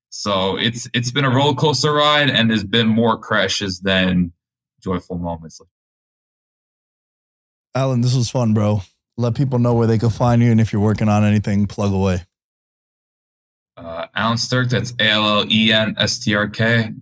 [0.08, 4.32] So it's it's been a roller coaster ride, and there's been more crashes than
[4.80, 5.60] joyful moments.
[7.74, 8.82] Allen, this was fun, bro.
[9.18, 11.92] Let people know where they can find you and if you're working on anything, plug
[11.92, 12.24] away.
[13.76, 16.92] Uh, Allen Strk, that's A L L E N S T R K.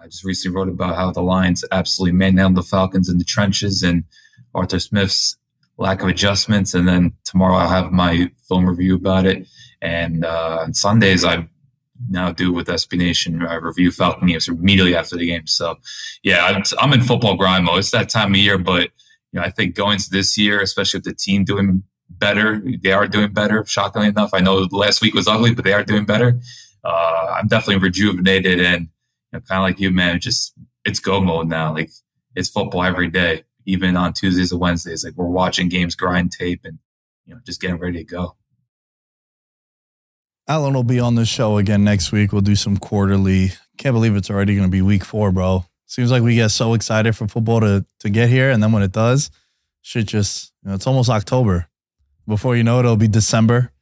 [0.00, 3.82] I just recently wrote about how the Lions absolutely manhandled the Falcons in the trenches
[3.82, 4.04] and
[4.54, 5.36] Arthur Smith's
[5.80, 6.74] lack of adjustments.
[6.74, 9.48] And then tomorrow I'll have my film review about it.
[9.80, 11.48] And uh, on Sundays, I
[12.08, 13.44] now do with SB Nation.
[13.44, 15.46] I review Falcon games immediately after the game.
[15.46, 15.76] So,
[16.22, 17.78] yeah, I'm, I'm in football grind mode.
[17.78, 18.90] It's that time of year, but
[19.32, 22.92] you know, I think going to this year, especially with the team doing better, they
[22.92, 23.64] are doing better.
[23.64, 26.40] Shockingly enough, I know last week was ugly, but they are doing better.
[26.84, 28.88] Uh, I'm definitely rejuvenated and you
[29.38, 30.20] know, kind of like you, man.
[30.20, 30.52] Just
[30.84, 31.72] it's go mode now.
[31.72, 31.90] Like
[32.34, 35.04] it's football every day, even on Tuesdays and Wednesdays.
[35.04, 36.78] Like we're watching games, grind tape, and
[37.26, 38.36] you know, just getting ready to go.
[40.48, 42.32] Allen will be on the show again next week.
[42.32, 43.52] We'll do some quarterly.
[43.78, 45.64] Can't believe it's already going to be week four, bro.
[45.86, 48.82] Seems like we get so excited for football to to get here, and then when
[48.82, 49.30] it does,
[49.82, 51.68] shit just you know, it's almost October.
[52.26, 53.72] Before you know it, it'll be December,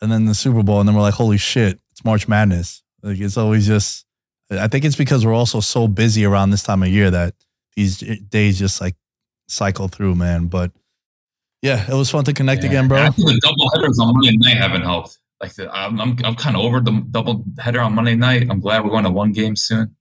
[0.00, 2.82] and then the Super Bowl, and then we're like, holy shit, it's March Madness.
[3.02, 4.06] Like it's always just.
[4.50, 7.34] I think it's because we're also so busy around this time of year that
[7.76, 7.98] these
[8.28, 8.94] days just like
[9.48, 10.46] cycle through, man.
[10.46, 10.72] But
[11.62, 12.70] yeah, it was fun to connect Yeah.
[12.70, 12.98] again, bro.
[12.98, 15.18] And I think the double headers on Monday night haven't helped.
[15.40, 18.46] Like the, I'm, I'm, I'm kind of over the double header on Monday night.
[18.50, 19.94] I'm glad we're going to one game soon.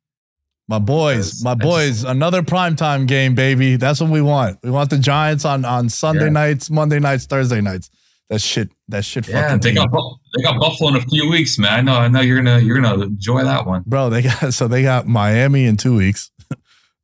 [0.70, 3.76] My boys, my I just- boys, another primetime game, baby.
[3.76, 4.60] That's what we want.
[4.64, 6.30] We want the Giants on on Sunday Yeah.
[6.32, 7.90] nights, Monday nights, Thursday nights.
[8.30, 9.76] That shit, that shit Yeah, fucking they team.
[9.76, 11.74] got Bu- they got Buffalo in a few weeks, man.
[11.74, 13.84] I know, I know you're gonna you're gonna enjoy that one.
[13.86, 16.32] Bro, they got so they got Miami in two weeks.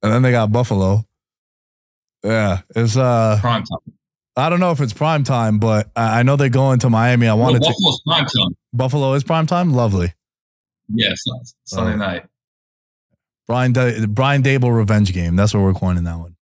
[0.02, 1.06] and then they got Buffalo.
[2.24, 2.62] Yeah.
[2.76, 3.94] It's uh Prime time.
[4.36, 7.28] I don't know if it's prime time, but I I know they're going to Miami.
[7.28, 8.58] I Well, wanted to Buffalo's prime time.
[8.74, 9.74] Buffalo is prime time.
[9.74, 10.14] Lovely.
[10.88, 11.24] Yes,
[11.66, 11.98] Sunday Oh.
[11.98, 12.26] night.
[13.48, 15.36] Brian da- Brian Daboll revenge game.
[15.36, 16.36] That's what we're coining that one.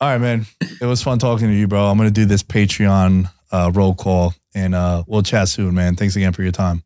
[0.00, 0.46] All right, man.
[0.80, 1.86] It was fun talking to you, bro.
[1.86, 5.96] I'm gonna do this Patreon uh, roll call, and uh, we'll chat soon, man.
[5.96, 6.82] Thanks again for your time.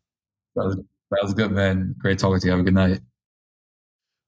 [0.55, 1.95] That was, that was good, man.
[1.97, 2.51] Great talking to you.
[2.51, 2.99] Have a good night.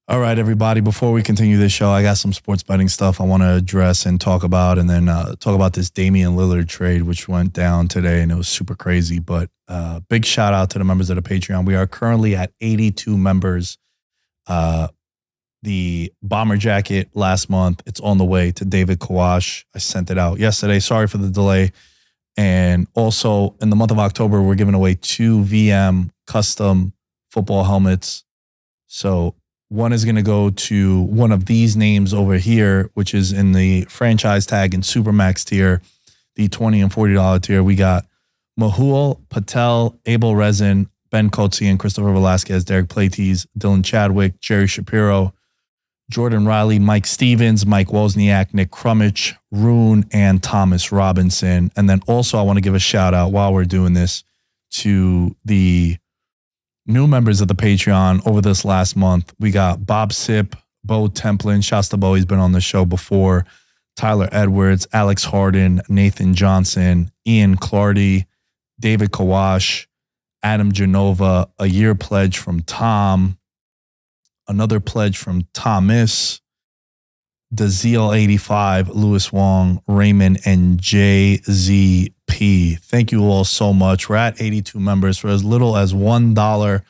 [0.09, 0.81] All right, everybody.
[0.81, 4.07] Before we continue this show, I got some sports betting stuff I want to address
[4.07, 7.87] and talk about, and then uh, talk about this Damian Lillard trade, which went down
[7.87, 9.19] today, and it was super crazy.
[9.19, 11.63] But uh, big shout out to the members of the Patreon.
[11.63, 13.77] We are currently at 82 members.
[14.47, 14.87] Uh,
[15.61, 19.67] the bomber jacket last month, it's on the way to David Kawash.
[19.75, 20.79] I sent it out yesterday.
[20.79, 21.71] Sorry for the delay.
[22.35, 26.93] And also in the month of October, we're giving away two VM custom
[27.29, 28.23] football helmets.
[28.87, 29.35] So
[29.69, 33.51] one is going to go to one of these names over here, which is in
[33.51, 35.81] the franchise tag and Supermax tier,
[36.35, 37.63] the 20 and $40 tier.
[37.63, 38.05] We got
[38.59, 45.33] Mahul, Patel, Abel Rezin, Ben Coetzee, and Christopher Velasquez, Derek Platees, Dylan Chadwick, Jerry Shapiro,
[46.09, 51.71] Jordan Riley, Mike Stevens, Mike Wozniak, Nick Crummich, Rune, and Thomas Robinson.
[51.75, 54.23] And then also, I want to give a shout out while we're doing this
[54.71, 55.97] to the
[56.89, 59.33] new members of the Patreon over this last month.
[59.39, 63.45] We got Bob Sip, Bo Templin, Shasta Bo, he's been on the show before,
[63.95, 68.25] Tyler Edwards, Alex Harden, Nathan Johnson, Ian Clardy,
[68.79, 69.87] David Kawash,
[70.41, 73.37] Adam Genova, a year pledge from Tom,
[74.47, 76.41] another pledge from Thomas,
[77.53, 82.79] Daziel 85, Louis Wong, Raymond, and JZP.
[82.79, 84.07] Thank you all so much.
[84.07, 86.81] We're at 82 members for as little as $1,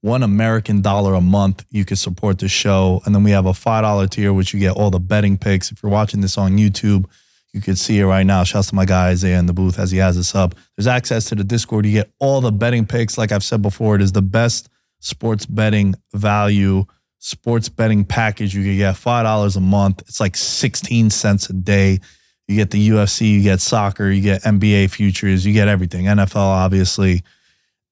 [0.00, 1.66] one American dollar a month.
[1.70, 3.02] You can support the show.
[3.04, 5.70] And then we have a $5 tier, which you get all the betting picks.
[5.70, 7.04] If you're watching this on YouTube,
[7.52, 8.42] you can see it right now.
[8.44, 10.54] Shouts to my guy Isaiah in the booth as he has this up.
[10.76, 11.84] There's access to the Discord.
[11.84, 13.18] You get all the betting picks.
[13.18, 14.68] Like I've said before, it is the best
[15.00, 16.84] sports betting value,
[17.26, 18.54] sports betting package.
[18.54, 20.02] You can get $5 a month.
[20.02, 21.98] It's like 16 cents a day.
[22.46, 26.04] You get the UFC, you get soccer, you get NBA futures, you get everything.
[26.04, 27.24] NFL, obviously.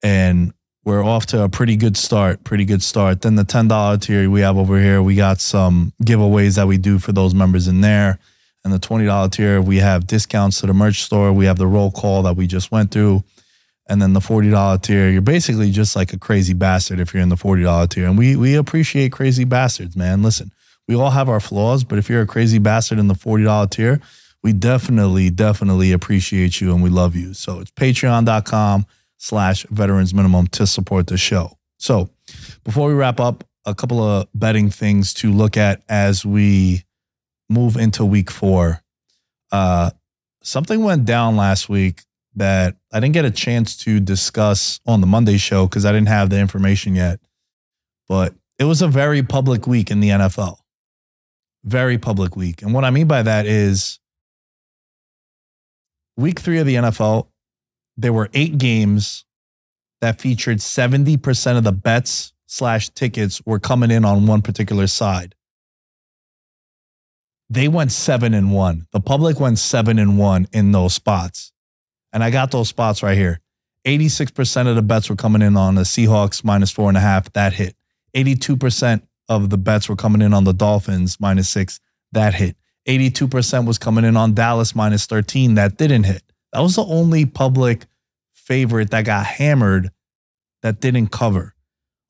[0.05, 0.55] And
[0.85, 2.45] we're off to a pretty good start.
[2.45, 3.23] Pretty good start.
[3.23, 7.01] Then the $10 tier we have over here, we got some giveaways that we do
[7.01, 8.21] for those members in there.
[8.63, 11.33] And the $20 tier, we have discounts to the merch store.
[11.33, 13.25] We have the roll call that we just went through.
[13.87, 17.29] And then the $40 tier, you're basically just like a crazy bastard if you're in
[17.29, 18.07] the $40 tier.
[18.07, 20.23] And we we appreciate crazy bastards, man.
[20.23, 20.53] Listen,
[20.89, 24.01] we all have our flaws, but if you're a crazy bastard in the $40 tier,
[24.43, 27.35] we definitely, definitely appreciate you and we love you.
[27.35, 31.57] So it's patreon.com slash veterans minimum to support the show.
[31.79, 32.11] So
[32.63, 36.85] before we wrap up, a couple of betting things to look at as we
[37.49, 38.83] move into week four.
[39.51, 39.91] Uh,
[40.43, 42.03] something went down last week
[42.37, 46.09] that I didn't get a chance to discuss on the Monday show because I didn't
[46.09, 47.21] have the information yet.
[48.09, 50.59] But it was a very public week in the NFL.
[51.65, 52.63] Very public week.
[52.63, 53.99] And what I mean by that is
[56.17, 57.29] week three of the NFL,
[57.97, 59.25] there were eight games
[60.01, 65.35] that featured 70% of the bets slash tickets were coming in on one particular side.
[67.49, 68.87] They went seven and one.
[68.93, 71.53] The public went seven and one in those spots.
[72.15, 73.41] And I got those spots right here.
[73.85, 77.31] 86% of the bets were coming in on the Seahawks minus four and a half.
[77.35, 77.77] That hit.
[78.17, 81.81] 82% of the bets were coming in on the Dolphins minus six.
[82.13, 82.57] That hit.
[82.89, 85.55] 82% was coming in on Dallas minus 13.
[85.57, 86.23] That didn't hit.
[86.53, 87.87] That was the only public
[88.33, 89.91] favorite that got hammered
[90.63, 91.55] that didn't cover.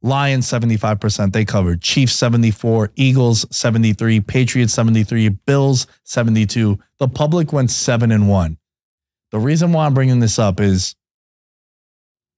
[0.02, 1.80] Lions 75%, they covered.
[1.80, 6.78] Chiefs 74, Eagles 73, Patriots 73, Bills 72.
[6.98, 8.58] The public went 7 and 1.
[9.34, 10.94] The reason why I'm bringing this up is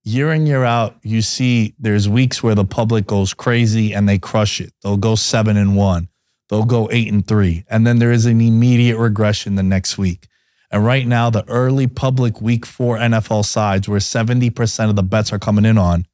[0.03, 4.19] year in year out you see there's weeks where the public goes crazy and they
[4.19, 4.73] crush it.
[4.83, 6.09] They'll go 7 and 1.
[6.49, 10.27] They'll go 8 and 3 and then there is an immediate regression the next week.
[10.71, 15.35] And right now, the early public week four NFL sides where 70% of the bets
[15.35, 16.07] are coming in on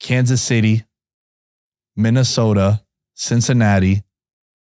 [0.00, 0.84] Kansas City,
[1.96, 2.82] Minnesota,
[3.14, 4.02] Cincinnati,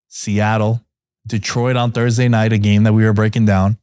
[0.07, 0.83] Seattle,
[1.27, 3.77] Detroit on Thursday night, a game that we were breaking down,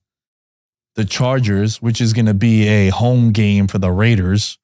[0.96, 4.58] the Chargers, which is going to be a home game for the Raiders.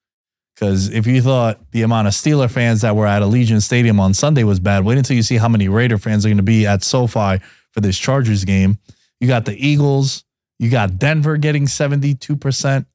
[0.55, 4.13] Because if you thought the amount of Steeler fans that were at Allegiant Stadium on
[4.13, 6.65] Sunday was bad, wait until you see how many Raider fans are going to be
[6.65, 7.39] at SoFi
[7.71, 8.79] for this Chargers game.
[9.19, 10.23] You got the Eagles.
[10.57, 12.85] You got Denver getting 72%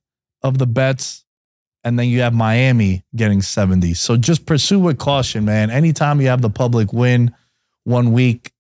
[0.43, 1.25] of the bets.
[1.85, 3.95] And then you have Miami getting 70.
[3.95, 5.71] So just pursue with caution, man.
[5.71, 7.35] Anytime you have the public win
[7.85, 8.53] one week,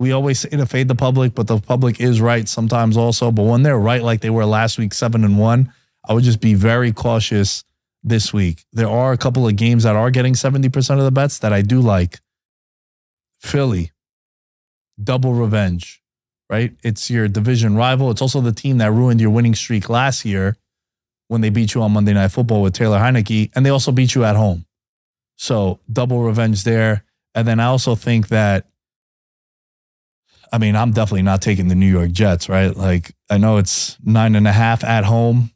[0.00, 3.30] we always say to fade the public, but the public is right sometimes also.
[3.30, 5.72] But when they're right, like they were last week, seven and one,
[6.08, 7.62] I would just be very cautious
[8.02, 8.64] this week.
[8.72, 11.62] There are a couple of games that are getting 70% of the bets that I
[11.62, 12.18] do like.
[13.38, 13.92] Philly,
[15.00, 16.00] double revenge
[16.50, 16.74] right?
[16.82, 18.10] It's your division rival.
[18.10, 20.56] It's also the team that ruined your winning streak last year
[21.28, 24.16] when they beat you on Monday Night Football with Taylor Heinicke, and they also beat
[24.16, 24.66] you at home.
[25.36, 27.04] So double revenge there.
[27.36, 28.66] And then I also think that,
[30.52, 32.76] I mean, I'm definitely not taking the New York Jets, right?
[32.76, 35.50] Like, I know it's nine and a half at home.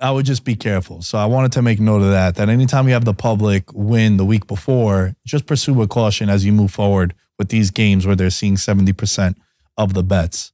[0.00, 1.02] I would just be careful.
[1.02, 4.16] So I wanted to make note of that, that anytime you have the public win
[4.16, 8.16] the week before, just pursue with caution as you move forward with these games where
[8.16, 9.36] they're seeing 70%
[9.76, 10.52] of the bets.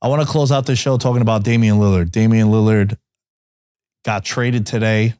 [0.00, 2.10] I want to close out the show talking about Damian Lillard.
[2.10, 2.96] Damian Lillard
[4.04, 5.14] got traded today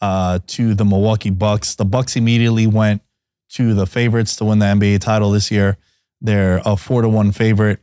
[0.00, 1.74] uh, to the Milwaukee Bucks.
[1.74, 3.02] The Bucks immediately went
[3.50, 5.76] to the favorites to win the NBA title this year.
[6.22, 7.80] They're a four to one favorite.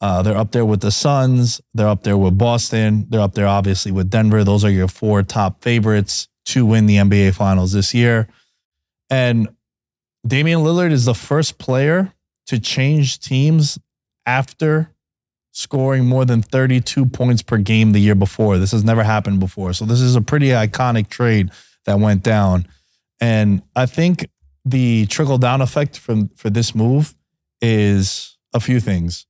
[0.00, 1.62] Uh, they're up there with the Suns.
[1.72, 3.06] They're up there with Boston.
[3.08, 4.44] They're up there, obviously, with Denver.
[4.44, 8.28] Those are your four top favorites to win the NBA Finals this year.
[9.08, 9.48] And
[10.26, 12.12] Damian Lillard is the first player
[12.48, 13.78] to change teams
[14.26, 14.90] after
[15.52, 18.58] scoring more than 32 points per game the year before.
[18.58, 19.72] This has never happened before.
[19.72, 21.50] So this is a pretty iconic trade
[21.86, 22.66] that went down.
[23.20, 24.28] And I think
[24.64, 27.14] the trickle down effect from for this move
[27.60, 29.26] is a few things.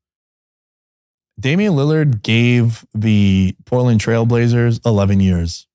[1.39, 5.67] Damian Lillard gave the Portland Trailblazers 11 years.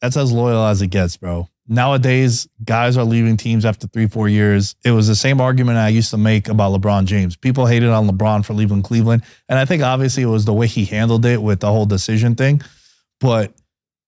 [0.00, 1.48] That's as loyal as it gets, bro.
[1.66, 4.74] Nowadays guys are leaving teams after three four years.
[4.84, 7.36] It was the same argument i used to make about lebron james.
[7.36, 10.66] People hated on lebron for leaving cleveland and i think obviously it was the way
[10.66, 12.62] he handled it with the whole decision thing
[13.20, 13.52] but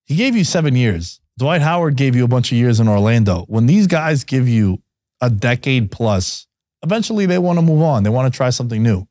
[0.06, 1.20] he gave you seven years.
[1.38, 3.44] Dwight howard gave you a bunch of years in orlando.
[3.46, 4.82] When these guys give you
[5.20, 6.46] a decade plus
[6.82, 9.06] eventually they want to move on they want to try something new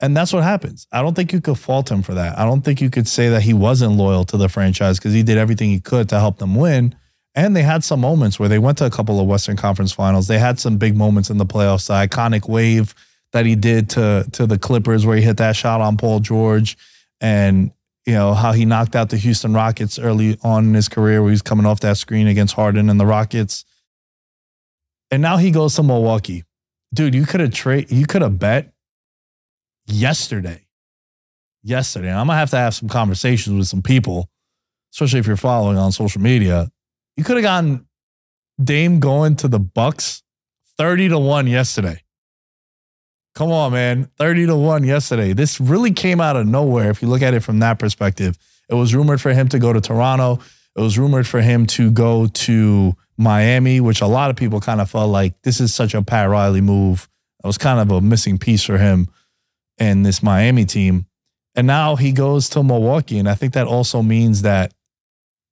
[0.00, 2.62] and that's what happens i don't think you could fault him for that i don't
[2.62, 5.70] think you could say that he wasn't loyal to the franchise because he did everything
[5.70, 6.94] he could to help them win
[7.38, 10.26] and they had some moments where they went to a couple of Western Conference finals.
[10.26, 11.86] They had some big moments in the playoffs.
[11.86, 12.96] The iconic wave
[13.32, 16.76] that he did to to the Clippers where he hit that shot on Paul George
[17.20, 17.70] and
[18.06, 21.30] you know how he knocked out the Houston Rockets early on in his career where
[21.30, 23.64] he was coming off that screen against Harden and the Rockets.
[25.12, 26.42] And now he goes to Milwaukee.
[26.94, 28.72] Dude, you could have trade you could have bet
[29.86, 30.66] yesterday.
[31.62, 32.10] Yesterday.
[32.10, 34.30] I'm gonna have to have some conversations with some people,
[34.94, 36.70] especially if you're following on social media
[37.18, 37.84] you could have gotten
[38.62, 40.22] Dame going to the Bucks
[40.78, 42.00] 30 to 1 yesterday.
[43.34, 44.08] Come on, man.
[44.18, 45.32] 30 to 1 yesterday.
[45.32, 48.38] This really came out of nowhere if you look at it from that perspective.
[48.70, 50.38] It was rumored for him to go to Toronto.
[50.78, 54.80] It was rumored for him to go to Miami, which a lot of people kind
[54.80, 57.08] of felt like this is such a Pat Riley move.
[57.42, 59.08] It was kind of a missing piece for him
[59.76, 61.06] and this Miami team.
[61.56, 63.18] And now he goes to Milwaukee.
[63.18, 64.72] And I think that also means that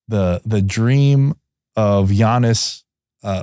[0.07, 1.35] the the dream
[1.75, 2.85] of Giannis,
[3.25, 3.43] uh,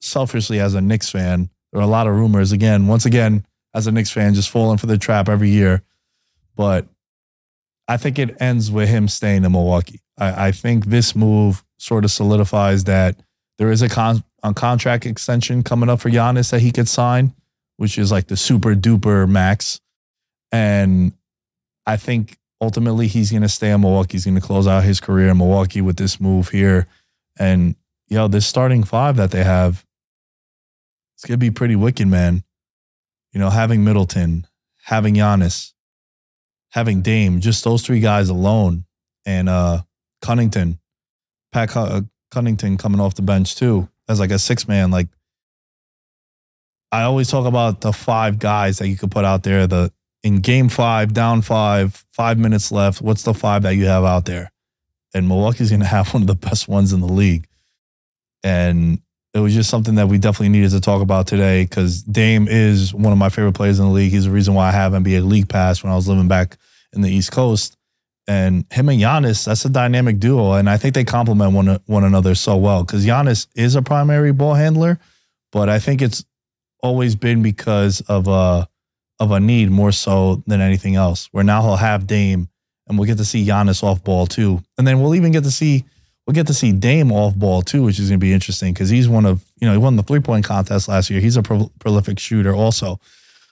[0.00, 2.52] selfishly as a Knicks fan, there are a lot of rumors.
[2.52, 5.82] Again, once again, as a Knicks fan, just falling for the trap every year.
[6.56, 6.86] But
[7.88, 10.02] I think it ends with him staying in Milwaukee.
[10.18, 13.16] I, I think this move sort of solidifies that
[13.56, 17.32] there is a, con- a contract extension coming up for Giannis that he could sign,
[17.78, 19.80] which is like the super duper max.
[20.52, 21.12] And
[21.86, 24.12] I think ultimately he's going to stay in Milwaukee.
[24.12, 26.86] He's going to close out his career in Milwaukee with this move here.
[27.38, 27.74] And,
[28.08, 29.84] yo, this starting five that they have,
[31.16, 32.44] it's going to be pretty wicked, man.
[33.32, 34.46] You know, having Middleton,
[34.84, 35.72] having Giannis,
[36.70, 38.84] having Dame, just those three guys alone,
[39.26, 39.82] and uh
[40.22, 40.78] Connaughton,
[41.52, 42.02] Pat uh,
[42.32, 44.90] Connaughton coming off the bench too as like a six man.
[44.90, 45.08] Like
[46.90, 49.66] I always talk about the five guys that you could put out there.
[49.66, 49.92] The
[50.22, 53.00] in game five, down five, five minutes left.
[53.00, 54.50] What's the five that you have out there?
[55.14, 57.46] And Milwaukee's going to have one of the best ones in the league.
[58.42, 59.00] And
[59.38, 62.92] it was just something that we definitely needed to talk about today because Dame is
[62.92, 64.10] one of my favorite players in the league.
[64.10, 66.56] He's the reason why I have NBA League Pass when I was living back
[66.92, 67.76] in the East Coast.
[68.26, 70.54] And him and Giannis, that's a dynamic duo.
[70.54, 74.32] And I think they complement one, one another so well because Giannis is a primary
[74.32, 74.98] ball handler,
[75.52, 76.24] but I think it's
[76.82, 78.68] always been because of a,
[79.20, 82.48] of a need more so than anything else, where now he'll have Dame
[82.88, 84.62] and we'll get to see Giannis off ball too.
[84.76, 85.84] And then we'll even get to see
[86.28, 88.90] we'll get to see Dame off ball too, which is going to be interesting because
[88.90, 91.20] he's one of you know he won the three point contest last year.
[91.20, 93.00] He's a pro- prolific shooter also,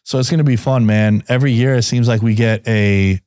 [0.04, 1.24] so it's going to be fun, man.
[1.28, 3.18] Every year it seems like we get a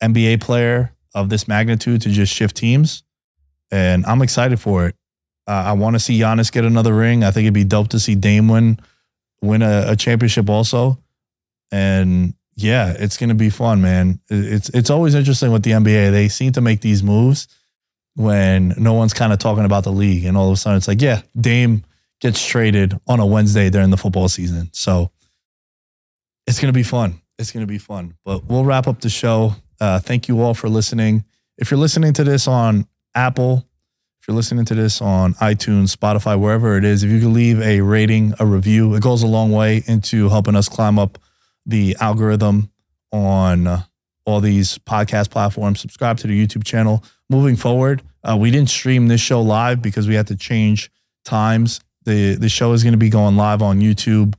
[0.00, 3.02] NBA player of this magnitude to just shift teams,
[3.72, 4.94] and I'm excited for it.
[5.48, 7.24] Uh, I want to see Giannis get another ring.
[7.24, 8.78] I think it'd be dope to see Dame win
[9.42, 11.02] win a, a championship also,
[11.72, 14.20] and yeah, it's going to be fun, man.
[14.30, 16.12] It's it's always interesting with the NBA.
[16.12, 17.48] They seem to make these moves
[18.14, 20.24] when no one's kind of talking about the league.
[20.24, 21.84] And all of a sudden it's like, yeah, Dame
[22.20, 24.68] gets traded on a Wednesday during the football season.
[24.72, 25.10] So
[26.46, 27.20] it's going to be fun.
[27.38, 28.14] It's going to be fun.
[28.24, 29.54] But we'll wrap up the show.
[29.80, 31.24] Uh, thank you all for listening.
[31.58, 33.66] If you're listening to this on Apple,
[34.20, 37.60] if you're listening to this on iTunes, Spotify, wherever it is, if you could leave
[37.60, 41.18] a rating, a review, it goes a long way into helping us climb up
[41.66, 42.70] the algorithm
[43.10, 43.82] on uh,
[44.24, 45.80] all these podcast platforms.
[45.80, 47.02] Subscribe to the YouTube channel
[47.32, 48.02] moving forward.
[48.22, 50.90] Uh, we didn't stream this show live because we had to change
[51.24, 51.80] times.
[52.04, 54.34] the The show is going to be going live on YouTube,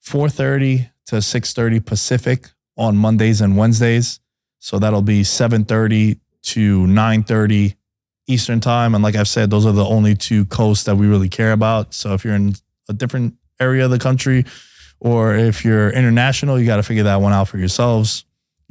[0.00, 4.20] four thirty to six thirty Pacific on Mondays and Wednesdays.
[4.58, 6.20] So that'll be seven thirty
[6.52, 7.76] to nine thirty
[8.26, 8.94] Eastern time.
[8.94, 11.94] And like I've said, those are the only two coasts that we really care about.
[11.94, 12.54] So if you're in
[12.88, 14.44] a different area of the country,
[15.00, 18.24] or if you're international, you got to figure that one out for yourselves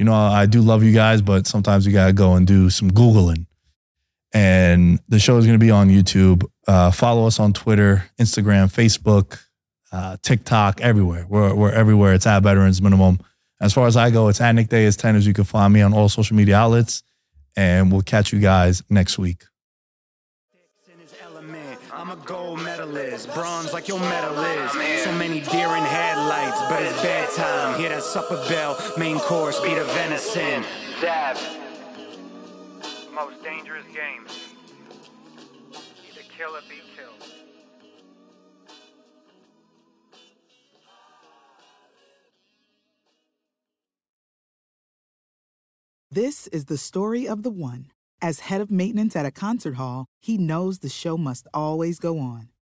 [0.03, 2.69] you know, I do love you guys, but sometimes you got to go and do
[2.69, 3.45] some Googling.
[4.33, 6.43] And the show is going to be on YouTube.
[6.67, 9.41] Uh, follow us on Twitter, Instagram, Facebook,
[9.93, 11.25] uh, TikTok, everywhere.
[11.29, 12.13] We're, we're everywhere.
[12.15, 13.19] It's at Veterans Minimum.
[13.61, 15.81] As far as I go, it's at Nick Dais 10 as you can find me
[15.81, 17.01] on all social media outlets.
[17.55, 19.45] And we'll catch you guys next week.
[22.93, 25.03] I'm medalist, bronze like your medal is.
[25.03, 27.79] So many deer in headlights, but it's bedtime.
[27.79, 30.63] Hear that supper bell, main course be the venison.
[31.01, 31.37] Dab.
[33.11, 34.25] Most dangerous game.
[35.71, 37.31] Either kill or be killed.
[46.11, 47.87] This is the story of the one.
[48.21, 52.19] As head of maintenance at a concert hall, he knows the show must always go
[52.19, 52.52] on.